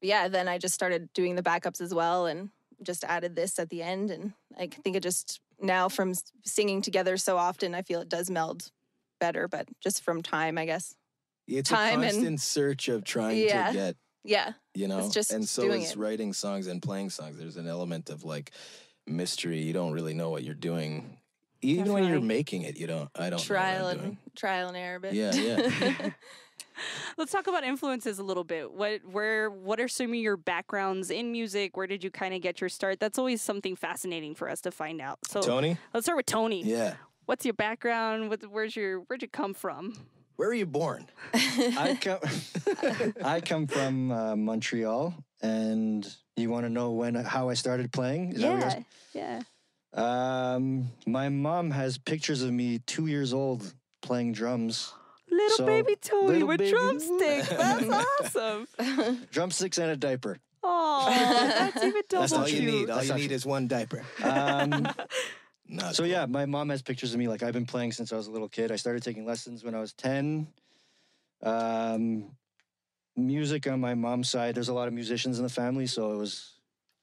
yeah, 0.05 0.29
then 0.29 0.47
I 0.49 0.59
just 0.59 0.75
started 0.75 1.13
doing 1.13 1.35
the 1.35 1.43
backups 1.43 1.81
as 1.81 1.93
well 1.95 2.27
and 2.27 2.51
just 2.83 3.05
added 3.05 3.35
this 3.37 3.59
at 3.59 3.71
the 3.71 3.83
end. 3.83 4.11
And 4.11 4.33
I 4.59 4.67
think 4.69 4.95
it 4.97 5.03
just 5.03 5.41
now 5.61 5.89
from 5.89 6.13
singing 6.45 6.83
together 6.83 7.17
so 7.17 7.37
often, 7.39 7.75
I 7.75 7.83
feel 7.83 8.01
it 8.01 8.09
does 8.09 8.31
meld 8.31 8.71
better, 9.21 9.49
but 9.49 9.69
just 9.81 10.03
from 10.03 10.23
time, 10.23 10.59
I 10.59 10.67
guess. 10.67 10.95
it's 11.49 11.71
time 11.71 12.01
a 12.01 12.05
and- 12.05 12.13
constant 12.13 12.41
search 12.41 12.89
of 12.89 13.05
trying 13.05 13.39
Yeah. 13.39 13.67
to 13.69 13.73
get 13.73 13.97
Yeah. 14.25 14.53
you 14.75 14.89
know 14.89 15.11
just 15.11 15.31
and 15.33 15.47
so 15.49 15.63
doing 15.63 15.83
is 15.83 15.91
it. 15.93 15.99
writing 15.99 16.33
songs 16.33 16.67
and 16.67 16.81
playing 16.81 17.11
songs 17.11 17.37
there's 17.37 17.59
an 17.59 17.69
element 17.69 18.09
of 18.09 18.25
like 18.25 18.51
mystery 19.07 19.61
you 19.61 19.75
don't 19.75 19.93
really 19.93 20.15
know 20.15 20.31
what 20.31 20.43
you're 20.45 20.55
doing 20.55 21.19
even 21.61 21.93
when 21.93 22.05
you're 22.09 22.23
making 22.23 22.63
it 22.63 22.79
you 22.79 22.87
don't 22.87 23.11
i 23.15 23.29
don't 23.29 23.43
trial 23.43 23.81
know 23.81 23.85
what 23.85 23.93
I'm 23.93 23.99
and 23.99 24.01
doing. 24.17 24.19
trial 24.35 24.69
and 24.69 24.77
error 24.79 24.97
a 24.97 25.01
bit. 25.01 25.13
Yeah, 25.13 25.35
yeah. 25.35 26.11
Let's 27.19 27.33
talk 27.33 27.47
about 27.47 27.65
influences 27.65 28.19
a 28.19 28.23
little 28.23 28.45
bit. 28.45 28.73
What, 28.73 29.05
where, 29.05 29.51
what 29.51 29.81
are 29.81 29.89
some 29.89 30.09
of 30.09 30.15
your 30.15 30.37
backgrounds 30.37 31.11
in 31.11 31.33
music? 31.33 31.77
Where 31.77 31.87
did 31.87 32.05
you 32.05 32.11
kind 32.11 32.35
of 32.35 32.43
get 32.43 32.61
your 32.61 32.69
start? 32.69 33.01
That's 33.01 33.19
always 33.19 33.43
something 33.43 33.77
fascinating 33.77 34.35
for 34.35 34.49
us 34.49 34.61
to 34.63 34.71
find 34.71 35.01
out. 35.01 35.19
So 35.27 35.41
tony 35.41 35.77
let's 35.93 36.07
start 36.07 36.17
with 36.17 36.27
Tony. 36.27 36.63
yeah 36.65 36.95
What's 37.27 37.47
your 37.47 37.55
background? 37.55 38.29
What, 38.29 38.43
where's 38.51 38.77
your, 38.77 39.01
where'd 39.01 39.23
you 39.23 39.29
come 39.29 39.55
from? 39.55 39.95
where 40.37 40.49
are 40.49 40.55
you 40.55 40.67
born 40.67 41.07
I 41.33 41.97
come, 42.01 42.19
I 43.25 43.41
come 43.41 43.67
from 43.67 44.11
uh, 44.11 44.37
Montreal, 44.37 45.15
and 45.43 46.07
you 46.37 46.51
want 46.51 46.67
to 46.67 46.71
know 46.71 46.93
when 46.93 47.15
how 47.15 47.49
I 47.49 47.55
started 47.55 47.93
playing? 47.93 48.33
Is 48.33 48.41
that 48.41 48.53
what 48.53 48.61
you're 48.61 48.85
yeah, 49.23 49.43
yeah. 49.95 50.55
Um, 50.55 50.91
my 51.07 51.29
mom 51.29 51.71
has 51.71 51.99
pictures 51.99 52.43
of 52.43 52.53
me 52.53 52.81
two 52.81 53.07
years 53.07 53.33
old 53.33 53.75
playing 54.03 54.33
drums, 54.33 54.93
Little 55.37 55.57
So, 55.59 55.67
baby 55.67 55.97
Tony 56.01 56.27
little 56.33 56.49
with 56.49 56.59
baby- 56.59 56.71
drumsticks. 56.71 57.49
That's 57.49 58.35
awesome. 58.37 58.69
drumsticks 59.31 59.79
and 59.79 59.91
a 59.91 59.97
diaper. 59.97 60.39
Oh, 60.63 61.07
that's 61.11 61.77
even 61.85 62.03
double 62.09 62.21
that's 62.23 62.33
all 62.33 62.45
cute. 62.47 62.63
you 62.63 62.71
need 62.71 62.91
all 62.91 62.97
That's 62.97 63.07
you 63.09 63.13
actually- 63.13 63.29
need 63.29 63.33
is 63.35 63.45
one 63.47 63.69
diaper 63.69 64.03
Um, 64.23 64.89
Not 65.69 65.95
so 65.95 66.03
cool. 66.03 66.11
yeah, 66.13 66.27
my 66.27 66.47
mom 66.47 66.69
has 66.71 66.81
pictures 66.83 67.13
of 67.13 67.19
me. 67.19 67.29
Like 67.29 67.43
I've 67.43 67.53
been 67.53 67.67
playing 67.67 67.93
since 67.93 68.13
I 68.13 68.17
was 68.17 68.27
a 68.29 68.31
little 68.31 68.49
kid. 68.49 68.71
I 68.73 68.77
started 68.77 69.03
taking 69.03 69.25
lessons 69.27 69.65
when 69.65 69.75
I 69.75 69.81
was 69.81 69.93
ten. 69.93 70.47
Um, 71.43 72.31
music 73.17 73.67
on 73.67 73.81
my 73.81 73.95
mom's 73.95 74.31
side. 74.31 74.55
There's 74.55 74.69
a 74.69 74.75
lot 74.75 74.89
of 74.89 74.95
musicians 74.95 75.39
in 75.39 75.43
the 75.45 75.51
family, 75.51 75.87
so 75.87 76.13
it 76.13 76.17
was. 76.17 76.51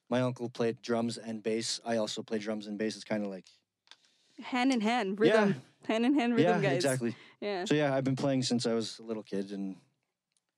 My 0.10 0.22
uncle 0.22 0.50
played 0.50 0.82
drums 0.82 1.18
and 1.18 1.42
bass. 1.42 1.80
I 1.86 1.96
also 1.98 2.22
play 2.22 2.38
drums 2.38 2.68
and 2.68 2.78
bass. 2.78 2.96
It's 2.96 3.06
kind 3.06 3.24
of 3.24 3.30
like 3.32 3.46
Hand 4.44 4.74
in 4.74 4.82
hand, 4.82 5.20
rhythm. 5.20 5.50
yeah. 5.50 5.88
Hand 5.88 6.06
in 6.06 6.14
hand 6.20 6.36
rhythm, 6.36 6.62
yeah, 6.62 6.70
guys. 6.70 6.76
exactly. 6.78 7.16
Yeah. 7.42 7.66
So 7.66 7.74
yeah, 7.76 7.94
I've 7.94 8.04
been 8.04 8.16
playing 8.16 8.44
since 8.44 8.66
I 8.66 8.74
was 8.74 9.00
a 9.00 9.04
little 9.04 9.24
kid, 9.24 9.52
and 9.52 9.76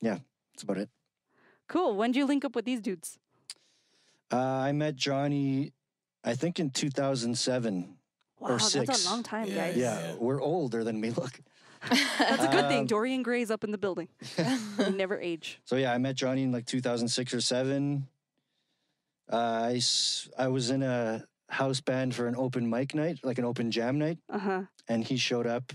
yeah, 0.02 0.19
that's 0.54 0.63
about 0.63 0.78
it. 0.78 0.89
Cool. 1.67 1.96
When 1.96 2.12
did 2.12 2.19
you 2.19 2.26
link 2.26 2.43
up 2.46 2.56
with 2.56 2.65
these 2.65 2.82
dudes? 2.82 3.17
Uh, 4.32 4.38
I 4.38 4.72
met 4.74 4.96
Johnny, 4.96 5.72
I 6.24 6.36
think 6.36 6.60
in 6.60 6.69
2007. 6.72 7.98
Wow, 8.39 8.50
Or 8.50 8.58
that's 8.58 9.06
a 9.06 9.10
long 9.10 9.24
time, 9.24 9.48
Yeah, 9.48 9.56
guys. 9.56 9.78
Yeah, 9.78 10.00
Yeah. 10.00 10.15
we're 10.19 10.41
older 10.41 10.84
than 10.84 11.00
we 11.00 11.12
look. 11.12 11.39
That's 11.89 12.43
a 12.43 12.50
good 12.52 12.67
thing. 12.67 12.80
Um, 12.82 12.86
Dorian 12.88 13.24
Gray's 13.24 13.50
up 13.52 13.63
in 13.63 13.72
the 13.72 13.78
building. 13.78 14.08
You 14.80 14.91
never 14.91 15.19
age. 15.19 15.60
So 15.65 15.76
yeah, 15.78 15.93
I 15.93 15.98
met 15.98 16.15
Johnny 16.15 16.43
in 16.43 16.52
like 16.52 16.65
2006 16.65 17.34
or 17.34 17.41
seven. 17.41 18.08
Uh, 19.32 19.36
I 19.72 19.76
s- 19.76 20.30
I 20.38 20.48
was 20.50 20.69
in 20.69 20.84
a 20.84 21.26
house 21.50 21.80
band 21.82 22.15
for 22.15 22.28
an 22.28 22.36
open 22.36 22.69
mic 22.69 22.93
night, 22.96 23.19
like 23.24 23.38
an 23.38 23.46
open 23.46 23.72
jam 23.72 23.98
night, 24.00 24.17
Uh 24.30 24.39
huh. 24.39 24.62
and 24.88 25.04
he 25.04 25.15
showed 25.17 25.46
up, 25.48 25.72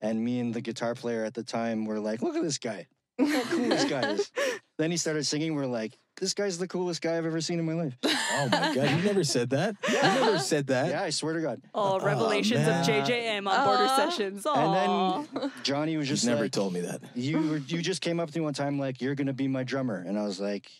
and 0.00 0.22
me 0.24 0.40
and 0.40 0.52
the 0.54 0.60
guitar 0.60 0.94
player 0.94 1.24
at 1.24 1.34
the 1.34 1.42
time 1.42 1.84
were 1.84 2.00
like, 2.00 2.22
"Look 2.22 2.36
at 2.36 2.42
this 2.42 2.58
guy! 2.58 2.86
Look 3.18 3.30
how 3.32 3.42
cool 3.50 3.68
this 3.68 3.84
guy 3.84 4.10
is." 4.12 4.30
Then 4.78 4.90
he 4.90 4.98
started 4.98 5.24
singing. 5.24 5.54
We're 5.54 5.64
like, 5.64 5.96
"This 6.20 6.34
guy's 6.34 6.58
the 6.58 6.68
coolest 6.68 7.00
guy 7.00 7.16
I've 7.16 7.24
ever 7.24 7.40
seen 7.40 7.58
in 7.58 7.64
my 7.64 7.72
life." 7.72 7.96
Oh 8.04 8.48
my 8.52 8.74
god, 8.74 8.90
you 8.90 9.02
never 9.02 9.24
said 9.24 9.48
that. 9.50 9.74
You 9.88 10.02
never 10.02 10.38
said 10.38 10.66
that. 10.66 10.90
Yeah, 10.90 11.02
I 11.02 11.08
swear 11.08 11.32
to 11.32 11.40
God. 11.40 11.62
Oh, 11.72 11.98
revelations 11.98 12.60
of 12.60 12.66
man. 12.66 12.84
JJM 12.84 13.48
on 13.48 13.64
Border 13.64 13.84
Aw. 13.84 13.96
Sessions. 13.96 14.46
And 14.46 14.74
then 14.74 15.52
Johnny 15.62 15.96
was 15.96 16.08
He's 16.10 16.18
just 16.18 16.26
never 16.28 16.42
like, 16.42 16.52
told 16.52 16.74
me 16.74 16.80
that. 16.82 17.00
you 17.14 17.38
were, 17.48 17.56
you 17.56 17.80
just 17.80 18.02
came 18.02 18.20
up 18.20 18.30
to 18.30 18.38
me 18.38 18.44
one 18.44 18.52
time 18.52 18.78
like 18.78 19.00
you're 19.00 19.14
gonna 19.14 19.32
be 19.32 19.48
my 19.48 19.64
drummer, 19.64 20.04
and 20.06 20.18
I 20.18 20.24
was 20.24 20.38
like, 20.38 20.70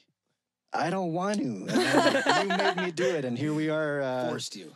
I 0.74 0.90
don't 0.90 1.14
want 1.14 1.38
to. 1.38 1.42
And 1.42 1.70
I 1.70 1.94
was 1.96 2.26
like, 2.26 2.42
you 2.42 2.48
made 2.48 2.76
me 2.84 2.90
do 2.90 3.04
it, 3.16 3.24
and 3.24 3.38
here 3.38 3.54
we 3.54 3.70
are. 3.70 4.02
Uh, 4.02 4.28
Forced 4.28 4.56
you. 4.56 4.72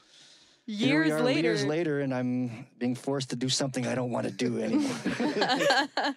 Here 0.76 1.00
we 1.00 1.08
years 1.08 1.20
are 1.20 1.24
later. 1.24 1.40
years 1.40 1.64
later, 1.64 2.00
and 2.00 2.14
I'm 2.14 2.66
being 2.78 2.94
forced 2.94 3.30
to 3.30 3.36
do 3.36 3.48
something 3.48 3.86
I 3.86 3.94
don't 3.94 4.10
want 4.10 4.26
to 4.26 4.32
do 4.32 4.60
anymore. 4.60 4.96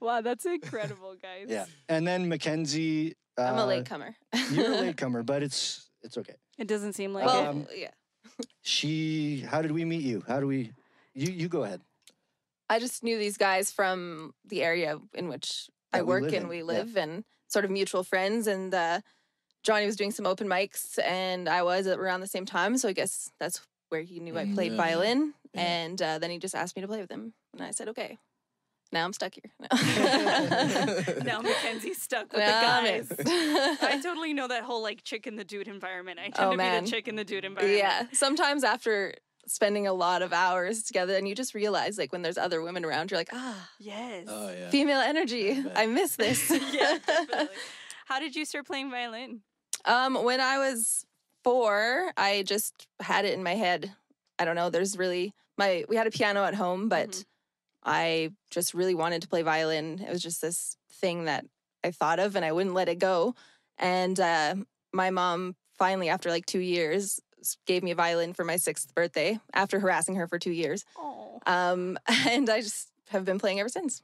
Wow, 0.00 0.22
that's 0.22 0.46
incredible, 0.46 1.14
guys. 1.20 1.46
yeah, 1.48 1.66
and 1.88 2.06
then 2.06 2.28
Mackenzie. 2.28 3.16
Uh, 3.36 3.42
I'm 3.42 3.58
a 3.58 3.66
latecomer. 3.66 4.16
You're 4.50 4.72
a 4.72 4.76
latecomer, 4.80 5.22
but 5.22 5.42
it's 5.42 5.90
it's 6.02 6.16
okay. 6.16 6.36
It 6.58 6.66
doesn't 6.66 6.94
seem 6.94 7.12
like 7.12 7.26
well, 7.26 7.42
it. 7.42 7.48
Um, 7.48 7.66
yeah. 7.76 7.90
She. 8.62 9.40
How 9.40 9.60
did 9.60 9.72
we 9.72 9.84
meet 9.84 10.02
you? 10.02 10.24
How 10.26 10.40
do 10.40 10.46
we? 10.46 10.72
You 11.14 11.30
you 11.30 11.48
go 11.48 11.64
ahead. 11.64 11.82
I 12.70 12.78
just 12.78 13.02
knew 13.02 13.18
these 13.18 13.36
guys 13.36 13.70
from 13.70 14.32
the 14.46 14.62
area 14.62 14.98
in 15.12 15.28
which 15.28 15.68
I 15.92 15.98
That 15.98 16.06
we 16.06 16.08
work 16.08 16.22
live 16.22 16.34
and 16.34 16.42
in, 16.44 16.48
we 16.48 16.58
yeah. 16.58 16.64
live, 16.64 16.96
and 16.96 17.24
sort 17.48 17.66
of 17.66 17.70
mutual 17.70 18.02
friends. 18.02 18.46
And 18.46 18.72
uh, 18.72 19.00
Johnny 19.62 19.86
was 19.86 19.96
doing 19.96 20.10
some 20.10 20.26
open 20.26 20.48
mics, 20.48 20.98
and 21.04 21.48
I 21.48 21.62
was 21.62 21.86
around 21.86 22.20
the 22.20 22.26
same 22.26 22.46
time. 22.46 22.76
So 22.78 22.88
I 22.88 22.92
guess 22.92 23.30
that's 23.38 23.60
where 23.90 24.02
he 24.02 24.20
knew 24.20 24.38
I 24.38 24.44
Mm, 24.46 24.54
played 24.54 24.72
yeah. 24.72 24.76
violin. 24.78 25.34
Yeah. 25.54 25.60
And 25.60 26.00
uh, 26.02 26.18
then 26.18 26.30
he 26.30 26.38
just 26.38 26.54
asked 26.54 26.76
me 26.76 26.82
to 26.82 26.88
play 26.88 27.00
with 27.00 27.10
him, 27.10 27.34
and 27.52 27.62
I 27.62 27.70
said, 27.72 27.88
"Okay." 27.88 28.18
Now 28.92 29.04
I'm 29.04 29.12
stuck 29.12 29.34
here. 29.34 29.52
now 31.24 31.40
Mackenzie's 31.42 32.02
stuck 32.02 32.32
with 32.32 32.40
Now 32.40 32.60
the 32.60 32.66
guys. 32.66 33.12
I 33.82 34.00
totally 34.02 34.32
know 34.34 34.48
that 34.48 34.64
whole 34.64 34.82
like 34.82 35.04
chick 35.04 35.26
in 35.28 35.36
the 35.36 35.44
dude 35.44 35.68
environment. 35.68 36.18
I 36.18 36.30
tend 36.30 36.36
Oh, 36.38 36.50
to 36.52 36.56
man. 36.56 36.80
be 36.80 36.86
the 36.86 36.90
chick 36.90 37.06
in 37.08 37.14
the 37.14 37.24
dude 37.24 37.44
environment. 37.44 37.78
Yeah. 37.78 38.06
Sometimes 38.12 38.64
after 38.64 39.14
spending 39.46 39.86
a 39.86 39.92
lot 39.92 40.22
of 40.22 40.32
hours 40.32 40.82
together, 40.82 41.16
and 41.16 41.28
you 41.28 41.34
just 41.36 41.54
realize, 41.54 41.98
like, 41.98 42.12
when 42.12 42.22
there's 42.22 42.38
other 42.38 42.62
women 42.62 42.84
around, 42.84 43.10
you're 43.10 43.18
like, 43.20 43.30
ah, 43.32 43.68
Yes. 43.78 44.26
Oh 44.28 44.50
yeah. 44.50 44.70
female 44.70 45.00
energy. 45.00 45.52
I. 45.74 45.82
I 45.84 45.86
miss 45.86 46.16
this. 46.16 46.50
yeah, 46.72 46.98
definitely. 47.06 47.56
How 48.06 48.18
did 48.18 48.34
you 48.34 48.44
start 48.44 48.66
playing 48.66 48.90
violin? 48.90 49.40
Um, 49.84 50.22
when 50.24 50.40
I 50.40 50.58
was 50.58 51.04
four, 51.44 52.12
I 52.16 52.42
just 52.42 52.86
had 53.00 53.24
it 53.24 53.34
in 53.34 53.42
my 53.42 53.54
head. 53.54 53.92
I 54.38 54.44
don't 54.44 54.56
know. 54.56 54.70
There's 54.70 54.96
really 54.98 55.34
my 55.56 55.84
we 55.88 55.96
had 55.96 56.06
a 56.06 56.10
piano 56.10 56.44
at 56.44 56.54
home, 56.54 56.88
but 56.88 57.10
Mhm. 57.10 57.24
I 57.82 58.32
just 58.50 58.74
really 58.74 58.94
wanted 58.94 59.22
to 59.22 59.28
play 59.28 59.42
violin. 59.42 60.00
It 60.00 60.10
was 60.10 60.22
just 60.22 60.40
this 60.42 60.76
thing 60.90 61.24
that 61.24 61.46
I 61.82 61.90
thought 61.92 62.18
of, 62.18 62.36
and 62.36 62.44
I 62.44 62.52
wouldn't 62.52 62.74
let 62.74 62.88
it 62.88 62.98
go. 62.98 63.34
And 63.78 64.18
uh, 64.20 64.56
my 64.92 65.10
mom 65.10 65.56
finally, 65.78 66.10
after 66.10 66.28
like 66.30 66.44
two 66.44 66.58
years, 66.60 67.20
gave 67.66 67.82
me 67.82 67.90
a 67.90 67.94
violin 67.94 68.34
for 68.34 68.44
my 68.44 68.56
sixth 68.56 68.94
birthday 68.94 69.40
after 69.54 69.80
harassing 69.80 70.16
her 70.16 70.28
for 70.28 70.38
two 70.38 70.52
years. 70.52 70.84
Um, 71.46 71.98
and 72.28 72.50
I 72.50 72.60
just 72.60 72.90
have 73.08 73.24
been 73.24 73.38
playing 73.38 73.60
ever 73.60 73.70
since. 73.70 74.02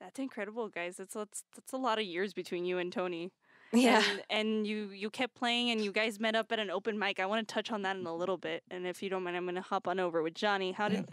that's 0.00 0.18
incredible, 0.20 0.68
guys. 0.68 0.96
That's 0.96 1.14
that's 1.14 1.42
that's 1.56 1.72
a 1.72 1.76
lot 1.76 1.98
of 1.98 2.04
years 2.04 2.32
between 2.32 2.64
you 2.64 2.78
and 2.78 2.92
Tony. 2.92 3.32
Yeah. 3.74 4.02
And, 4.08 4.22
and 4.30 4.66
you 4.66 4.90
you 4.90 5.10
kept 5.10 5.34
playing, 5.34 5.70
and 5.70 5.80
you 5.80 5.92
guys 5.92 6.20
met 6.20 6.34
up 6.34 6.52
at 6.52 6.58
an 6.58 6.70
open 6.70 6.98
mic. 6.98 7.20
I 7.20 7.26
want 7.26 7.46
to 7.46 7.52
touch 7.54 7.72
on 7.72 7.82
that 7.82 7.96
in 7.96 8.06
a 8.06 8.14
little 8.14 8.36
bit, 8.38 8.62
and 8.70 8.86
if 8.86 9.02
you 9.02 9.10
don't 9.10 9.22
mind, 9.22 9.36
I'm 9.36 9.44
going 9.44 9.54
to 9.56 9.60
hop 9.60 9.88
on 9.88 9.98
over 10.00 10.22
with 10.22 10.34
Johnny. 10.34 10.72
How 10.72 10.88
did 10.88 11.08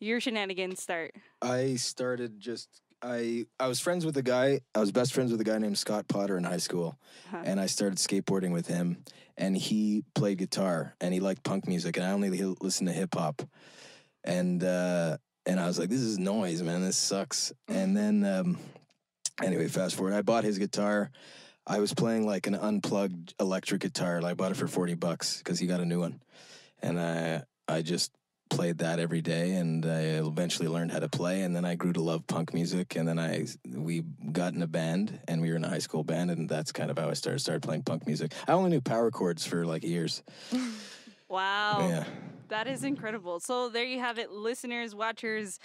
your 0.00 0.20
shenanigans 0.20 0.82
start? 0.82 1.14
I 1.40 1.76
started 1.76 2.38
just 2.40 2.68
I 3.02 3.46
I 3.58 3.66
was 3.68 3.80
friends 3.80 4.04
with 4.06 4.16
a 4.16 4.22
guy. 4.22 4.60
I 4.74 4.80
was 4.80 4.92
best 4.92 5.12
friends 5.12 5.32
with 5.32 5.40
a 5.40 5.44
guy 5.44 5.58
named 5.58 5.78
Scott 5.78 6.06
Potter 6.08 6.36
in 6.36 6.44
high 6.44 6.58
school, 6.58 6.98
Huh. 7.30 7.42
and 7.44 7.60
I 7.60 7.66
started 7.66 7.98
skateboarding 7.98 8.52
with 8.52 8.66
him. 8.66 9.04
And 9.38 9.56
he 9.56 10.04
played 10.14 10.36
guitar, 10.38 10.94
and 11.00 11.14
he 11.14 11.18
liked 11.18 11.42
punk 11.42 11.66
music, 11.66 11.96
and 11.96 12.04
I 12.04 12.10
only 12.12 12.28
li- 12.28 12.54
listened 12.60 12.88
to 12.88 12.92
hip 12.94 13.14
hop. 13.14 13.42
And 14.24 14.62
uh, 14.62 15.16
and 15.46 15.58
I 15.58 15.66
was 15.66 15.78
like, 15.78 15.88
this 15.88 16.00
is 16.00 16.18
noise, 16.18 16.62
man. 16.62 16.82
This 16.82 16.96
sucks. 16.98 17.52
And 17.66 17.96
then 17.96 18.24
um, 18.24 18.58
anyway, 19.42 19.68
fast 19.68 19.96
forward. 19.96 20.12
I 20.14 20.22
bought 20.22 20.44
his 20.44 20.58
guitar. 20.58 21.10
I 21.66 21.78
was 21.78 21.94
playing 21.94 22.26
like 22.26 22.46
an 22.46 22.54
unplugged 22.54 23.34
electric 23.40 23.82
guitar. 23.82 24.20
I 24.24 24.34
bought 24.34 24.50
it 24.50 24.56
for 24.56 24.68
forty 24.68 24.94
bucks 24.94 25.38
because 25.38 25.58
he 25.58 25.66
got 25.66 25.80
a 25.80 25.84
new 25.84 26.00
one, 26.00 26.20
and 26.82 27.00
I 27.00 27.42
I 27.68 27.82
just 27.82 28.12
played 28.50 28.78
that 28.78 28.98
every 28.98 29.22
day 29.22 29.54
and 29.54 29.86
I 29.86 30.00
eventually 30.20 30.68
learned 30.68 30.92
how 30.92 30.98
to 30.98 31.08
play 31.08 31.40
and 31.40 31.56
then 31.56 31.64
I 31.64 31.74
grew 31.74 31.94
to 31.94 32.02
love 32.02 32.26
punk 32.26 32.52
music 32.52 32.96
and 32.96 33.08
then 33.08 33.18
I 33.18 33.46
we 33.64 34.02
got 34.30 34.52
in 34.52 34.60
a 34.60 34.66
band 34.66 35.20
and 35.26 35.40
we 35.40 35.48
were 35.48 35.56
in 35.56 35.64
a 35.64 35.70
high 35.70 35.78
school 35.78 36.04
band 36.04 36.30
and 36.30 36.50
that's 36.50 36.70
kind 36.70 36.90
of 36.90 36.98
how 36.98 37.08
I 37.08 37.14
started 37.14 37.38
started 37.38 37.62
playing 37.62 37.84
punk 37.84 38.06
music. 38.06 38.34
I 38.46 38.52
only 38.52 38.68
knew 38.68 38.82
power 38.82 39.10
chords 39.10 39.46
for 39.46 39.64
like 39.64 39.84
years. 39.84 40.22
Wow. 41.32 41.88
Yeah. 41.88 42.04
That 42.48 42.66
is 42.66 42.84
incredible. 42.84 43.40
So 43.40 43.70
there 43.70 43.86
you 43.86 43.98
have 44.00 44.18
it, 44.18 44.30
listeners, 44.30 44.94
watchers. 44.94 45.58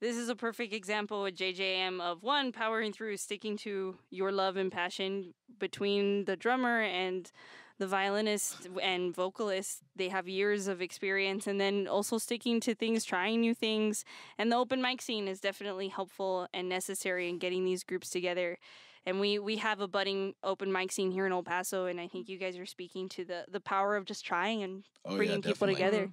This 0.00 0.16
is 0.16 0.28
a 0.28 0.36
perfect 0.36 0.74
example 0.74 1.22
with 1.22 1.36
JJM 1.36 2.00
of 2.00 2.22
one 2.22 2.52
powering 2.52 2.92
through, 2.92 3.16
sticking 3.16 3.56
to 3.58 3.96
your 4.10 4.32
love 4.32 4.56
and 4.56 4.70
passion 4.70 5.32
between 5.58 6.24
the 6.26 6.36
drummer 6.36 6.82
and 6.82 7.30
the 7.78 7.86
violinist 7.86 8.68
and 8.82 9.14
vocalist. 9.14 9.82
They 9.96 10.08
have 10.08 10.28
years 10.28 10.68
of 10.68 10.82
experience, 10.82 11.46
and 11.46 11.60
then 11.60 11.88
also 11.88 12.18
sticking 12.18 12.60
to 12.60 12.74
things, 12.74 13.04
trying 13.04 13.40
new 13.40 13.54
things. 13.54 14.04
And 14.38 14.52
the 14.52 14.56
open 14.56 14.82
mic 14.82 15.00
scene 15.00 15.26
is 15.26 15.40
definitely 15.40 15.88
helpful 15.88 16.48
and 16.52 16.68
necessary 16.68 17.28
in 17.28 17.38
getting 17.38 17.64
these 17.64 17.82
groups 17.82 18.10
together. 18.10 18.58
And 19.06 19.20
we 19.20 19.38
we 19.38 19.56
have 19.56 19.80
a 19.80 19.88
budding 19.88 20.34
open 20.42 20.72
mic 20.72 20.92
scene 20.92 21.12
here 21.12 21.26
in 21.26 21.32
El 21.32 21.42
Paso, 21.42 21.86
and 21.86 22.00
I 22.00 22.08
think 22.08 22.28
you 22.28 22.38
guys 22.38 22.56
are 22.58 22.66
speaking 22.66 23.08
to 23.10 23.24
the 23.24 23.44
the 23.50 23.60
power 23.60 23.96
of 23.96 24.04
just 24.04 24.24
trying 24.24 24.62
and 24.62 24.84
Oh 25.04 25.16
bringing 25.16 25.36
yeah, 25.42 25.50
people 25.50 25.66
definitely. 25.66 25.74
together. 25.74 26.02
Mm-hmm. 26.06 26.10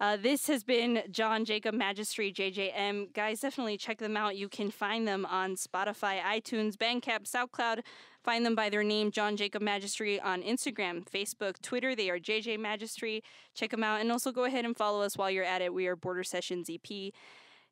Uh, 0.00 0.16
this 0.16 0.48
has 0.48 0.64
been 0.64 1.02
John 1.10 1.44
Jacob 1.44 1.74
Magistery, 1.74 2.34
JJM. 2.34 3.12
Guys, 3.12 3.40
definitely 3.40 3.76
check 3.76 3.98
them 3.98 4.16
out. 4.16 4.36
You 4.36 4.48
can 4.48 4.70
find 4.70 5.06
them 5.06 5.24
on 5.26 5.56
Spotify, 5.56 6.20
iTunes, 6.20 6.76
Bandcamp, 6.76 7.30
SoundCloud. 7.30 7.80
Find 8.22 8.44
them 8.44 8.54
by 8.54 8.70
their 8.70 8.82
name, 8.82 9.10
John 9.10 9.36
Jacob 9.36 9.62
Magistery, 9.62 10.18
on 10.24 10.42
Instagram, 10.42 11.04
Facebook, 11.08 11.60
Twitter. 11.62 11.94
They 11.94 12.10
are 12.10 12.18
JJ 12.18 12.58
Magistery. 12.58 13.20
Check 13.54 13.70
them 13.70 13.84
out. 13.84 14.00
And 14.00 14.10
also 14.10 14.32
go 14.32 14.44
ahead 14.44 14.64
and 14.64 14.76
follow 14.76 15.02
us 15.02 15.16
while 15.16 15.30
you're 15.30 15.44
at 15.44 15.62
it. 15.62 15.72
We 15.72 15.86
are 15.86 15.94
Border 15.96 16.24
Sessions 16.24 16.68
EP 16.70 17.12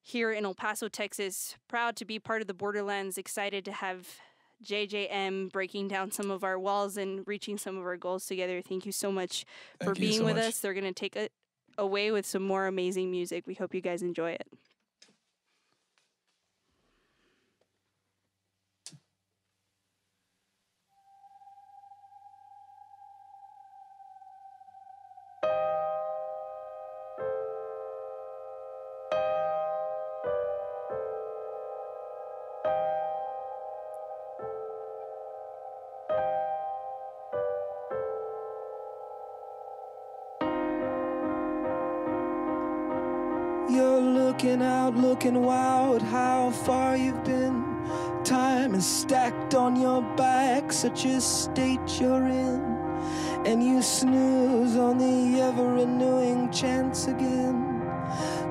here 0.03 0.31
in 0.31 0.45
El 0.45 0.55
Paso, 0.55 0.89
Texas. 0.89 1.57
Proud 1.69 1.97
to 1.97 2.05
be 2.05 2.19
part 2.19 2.43
of 2.43 2.49
the 2.49 2.55
Borderlands. 2.55 3.19
Excited 3.19 3.65
to 3.65 3.73
have 3.73 4.07
JJM 4.63 5.51
breaking 5.51 5.89
down 5.89 6.11
some 6.13 6.31
of 6.31 6.45
our 6.45 6.59
walls 6.59 6.97
and 6.97 7.27
reaching 7.27 7.59
some 7.59 7.77
of 7.77 7.85
our 7.85 7.97
goals 7.97 8.27
together. 8.27 8.61
Thank 8.63 8.87
you 8.87 8.93
so 8.93 9.11
much 9.11 9.45
for 9.81 9.87
Thank 9.87 9.99
you 9.99 10.07
being 10.07 10.19
so 10.19 10.25
with 10.27 10.37
much. 10.37 10.45
us. 10.45 10.61
They're 10.61 10.75
going 10.75 10.85
to 10.85 10.93
take 10.93 11.17
it 11.17 11.33
away 11.79 12.11
with 12.11 12.27
some 12.27 12.43
more 12.43 12.67
amazing 12.67 13.11
music. 13.11 13.47
We 13.47 13.55
hope 13.55 13.75
you 13.75 13.81
guys 13.81 14.03
enjoy 14.03 14.33
it. 14.33 14.47
Looking 45.13 45.43
wild, 45.43 46.01
how 46.01 46.51
far 46.51 46.97
you've 46.97 47.23
been. 47.23 47.63
Time 48.25 48.75
is 48.75 48.87
stacked 48.87 49.55
on 49.55 49.79
your 49.79 50.01
back, 50.17 50.73
such 50.73 51.05
a 51.05 51.21
state 51.21 52.01
you're 52.01 52.29
in. 52.29 52.63
And 53.45 53.63
you 53.63 53.83
snooze 53.83 54.75
on 54.75 54.97
the 54.97 55.39
ever 55.43 55.75
renewing 55.75 56.51
chance 56.51 57.09
again. 57.09 57.83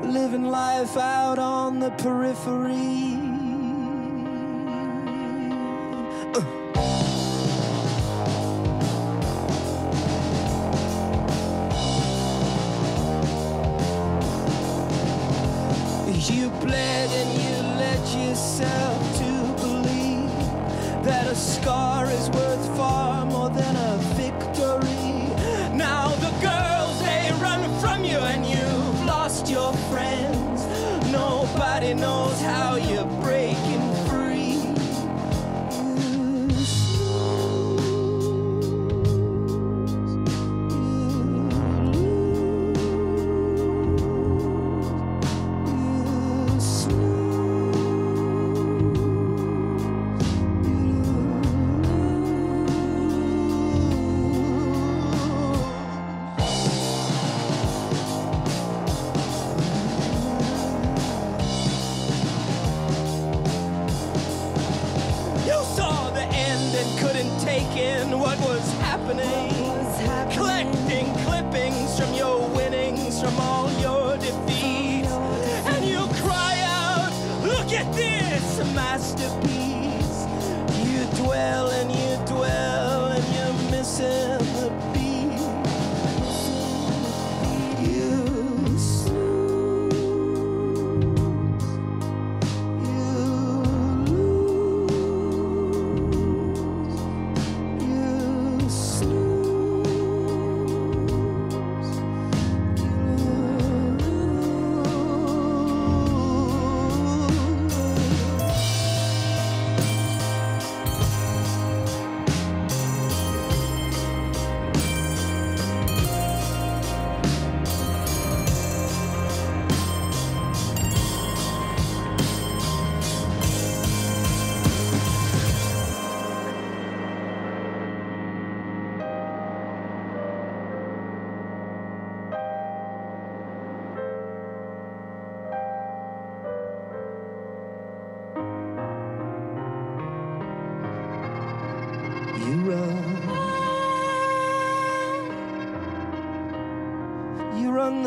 Living 0.04 0.43
life 0.43 0.97
out 0.97 1.39
on 1.39 1.80
the 1.80 1.89
periphery. 1.89 3.21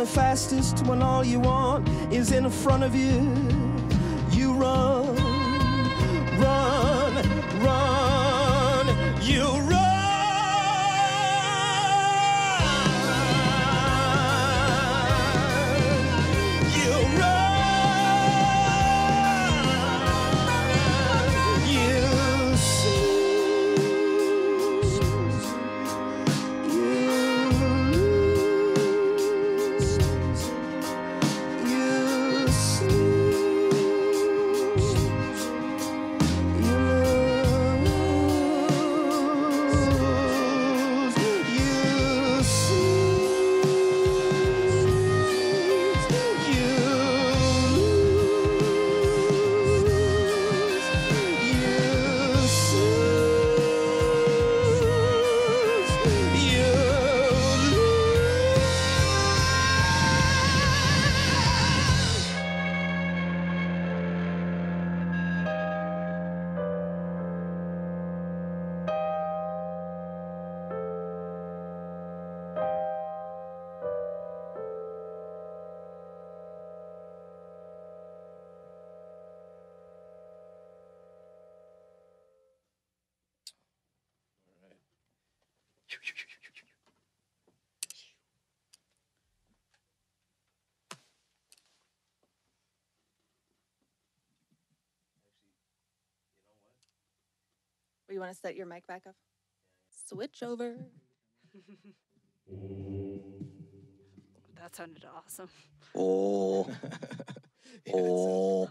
the 0.04 0.10
fastest 0.10 0.84
when 0.86 1.00
all 1.00 1.24
you 1.24 1.40
want 1.40 1.88
is 2.12 2.30
in 2.30 2.50
front 2.50 2.82
of 2.82 2.94
you. 2.94 3.43
you 98.14 98.20
want 98.20 98.32
to 98.32 98.38
set 98.38 98.54
your 98.54 98.66
mic 98.66 98.86
back 98.86 99.02
up? 99.08 99.16
Switch 100.08 100.42
over. 100.44 100.76
that 104.56 104.74
sounded 104.74 105.04
awesome. 105.16 105.48
Oh. 105.94 106.70
oh. 107.94 108.70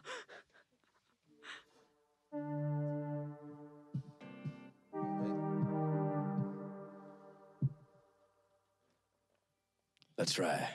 Let's 10.17 10.33
try. 10.33 10.69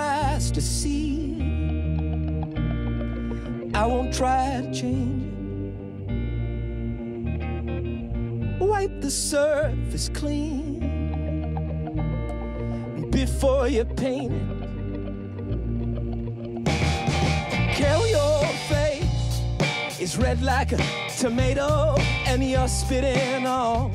eyes 0.00 0.50
to 0.52 0.60
see. 0.60 1.36
I 3.74 3.86
won't 3.86 4.12
try 4.14 4.60
to 4.62 4.72
change 4.72 5.24
it. 5.24 5.30
Wipe 8.60 9.00
the 9.00 9.10
surface 9.10 10.08
clean 10.08 10.80
before 13.10 13.68
you 13.68 13.84
paint 13.84 14.32
it. 14.32 14.60
Kill 17.76 18.06
your 18.08 18.44
face 18.68 19.42
is 20.00 20.16
red 20.16 20.42
like 20.42 20.72
a 20.72 20.78
tomato, 21.18 21.96
and 22.26 22.42
you're 22.42 22.68
spitting 22.68 23.46
all 23.46 23.90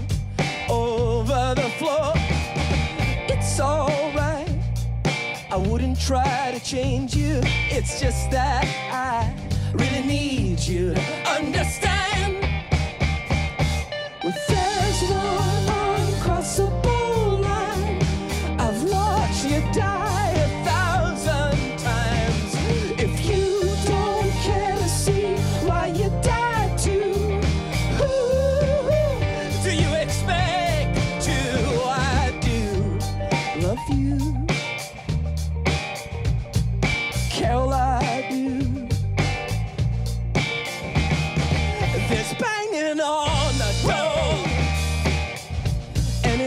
over 0.70 1.54
the 1.56 1.70
floor. 1.80 2.14
It's 3.28 3.60
all 3.60 3.95
I 5.56 5.58
wouldn't 5.58 5.98
try 5.98 6.52
to 6.52 6.60
change 6.62 7.16
you. 7.16 7.40
It's 7.72 8.02
just 8.02 8.30
that 8.32 8.66
I 8.92 9.34
really 9.72 10.06
need 10.06 10.60
you 10.60 10.94
to 10.94 11.02
understand. 11.30 12.42
Well, 14.22 14.34
there's 14.50 15.02
one 15.10 15.65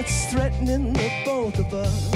it's 0.08 0.32
threatening 0.32 0.94
the 0.94 1.10
both 1.22 1.58
of 1.58 1.74
us. 1.74 2.10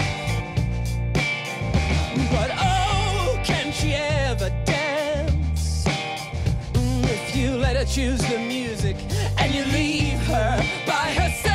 But 2.31 2.51
oh, 2.59 3.39
can 3.45 3.71
she 3.71 3.93
ever 3.93 4.49
dance? 4.65 5.85
Mm, 6.73 7.05
If 7.05 7.37
you 7.37 7.51
let 7.51 7.77
her 7.77 7.85
choose 7.85 8.21
the 8.31 8.39
music 8.39 8.97
and 9.39 9.55
you 9.55 9.65
leave 9.67 10.19
her 10.27 10.57
by 10.87 11.09
herself. 11.21 11.52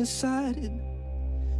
Decided. 0.00 0.72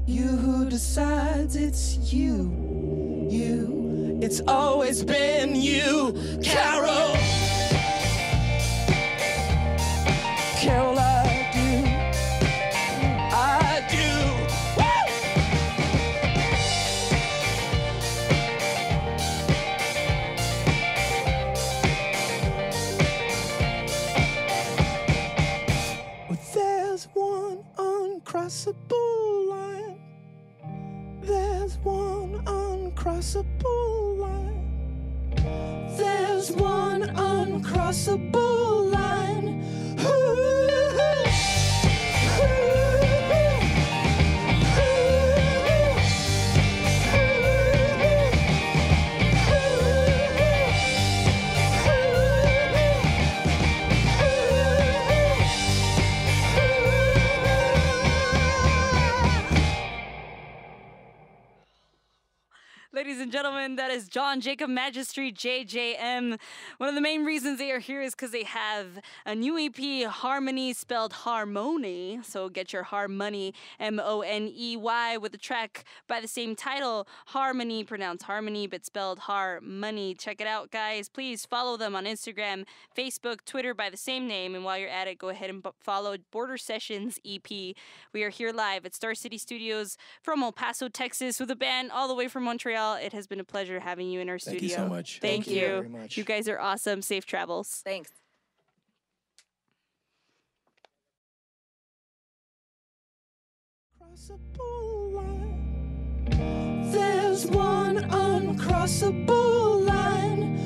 You 0.06 0.24
who 0.24 0.70
decides 0.70 1.56
it's 1.56 2.10
you. 2.10 3.28
You. 3.28 4.18
It's 4.22 4.40
always 4.48 5.04
been 5.04 5.54
you, 5.54 6.40
Carol. 6.42 6.79
job. 64.10 64.19
John 64.30 64.40
Jacob 64.40 64.70
Magistery, 64.70 65.34
JJM. 65.34 66.38
One 66.78 66.88
of 66.88 66.94
the 66.94 67.00
main 67.00 67.24
reasons 67.24 67.58
they 67.58 67.72
are 67.72 67.80
here 67.80 68.00
is 68.00 68.14
because 68.14 68.30
they 68.30 68.44
have 68.44 69.00
a 69.26 69.34
new 69.34 69.58
EP, 69.58 70.08
Harmony, 70.08 70.72
spelled 70.72 71.12
Harmony. 71.12 72.20
So 72.22 72.48
get 72.48 72.72
your 72.72 72.84
Harmony, 72.84 73.54
M 73.80 73.98
O 73.98 74.20
N 74.20 74.48
E 74.54 74.76
Y, 74.76 75.16
with 75.16 75.34
a 75.34 75.36
track 75.36 75.84
by 76.06 76.20
the 76.20 76.28
same 76.28 76.54
title, 76.54 77.08
Harmony, 77.26 77.82
pronounced 77.82 78.22
Harmony, 78.22 78.68
but 78.68 78.86
spelled 78.86 79.18
Harmony. 79.18 80.14
Check 80.14 80.40
it 80.40 80.46
out, 80.46 80.70
guys. 80.70 81.08
Please 81.08 81.44
follow 81.44 81.76
them 81.76 81.96
on 81.96 82.04
Instagram, 82.04 82.66
Facebook, 82.96 83.44
Twitter 83.44 83.74
by 83.74 83.90
the 83.90 83.96
same 83.96 84.28
name. 84.28 84.54
And 84.54 84.64
while 84.64 84.78
you're 84.78 84.88
at 84.88 85.08
it, 85.08 85.18
go 85.18 85.30
ahead 85.30 85.50
and 85.50 85.66
follow 85.80 86.16
Border 86.30 86.56
Sessions 86.56 87.18
EP. 87.26 87.50
We 88.12 88.22
are 88.22 88.30
here 88.30 88.52
live 88.52 88.86
at 88.86 88.94
Star 88.94 89.16
City 89.16 89.38
Studios 89.38 89.98
from 90.22 90.40
El 90.44 90.52
Paso, 90.52 90.88
Texas, 90.88 91.40
with 91.40 91.50
a 91.50 91.56
band 91.56 91.90
all 91.90 92.06
the 92.06 92.14
way 92.14 92.28
from 92.28 92.44
Montreal. 92.44 92.94
It 92.94 93.12
has 93.12 93.26
been 93.26 93.40
a 93.40 93.44
pleasure 93.44 93.80
having 93.80 94.08
you 94.08 94.19
in 94.20 94.28
our 94.28 94.38
Thank 94.38 94.58
studio. 94.58 94.68
you 94.68 94.74
so 94.84 94.88
much. 94.88 95.18
Thank, 95.20 95.44
Thank 95.46 95.56
you 95.56 95.62
you. 95.62 95.68
very 95.68 95.88
much. 95.88 96.16
You 96.16 96.24
guys 96.24 96.48
are 96.48 96.58
awesome. 96.60 97.02
Safe 97.02 97.26
travels. 97.26 97.82
Thanks. 97.84 98.10
Uncrossable 104.00 105.12
line. 105.14 106.90
There's 106.90 107.46
one 107.46 107.96
uncrossable 108.10 109.86
line. 109.86 110.58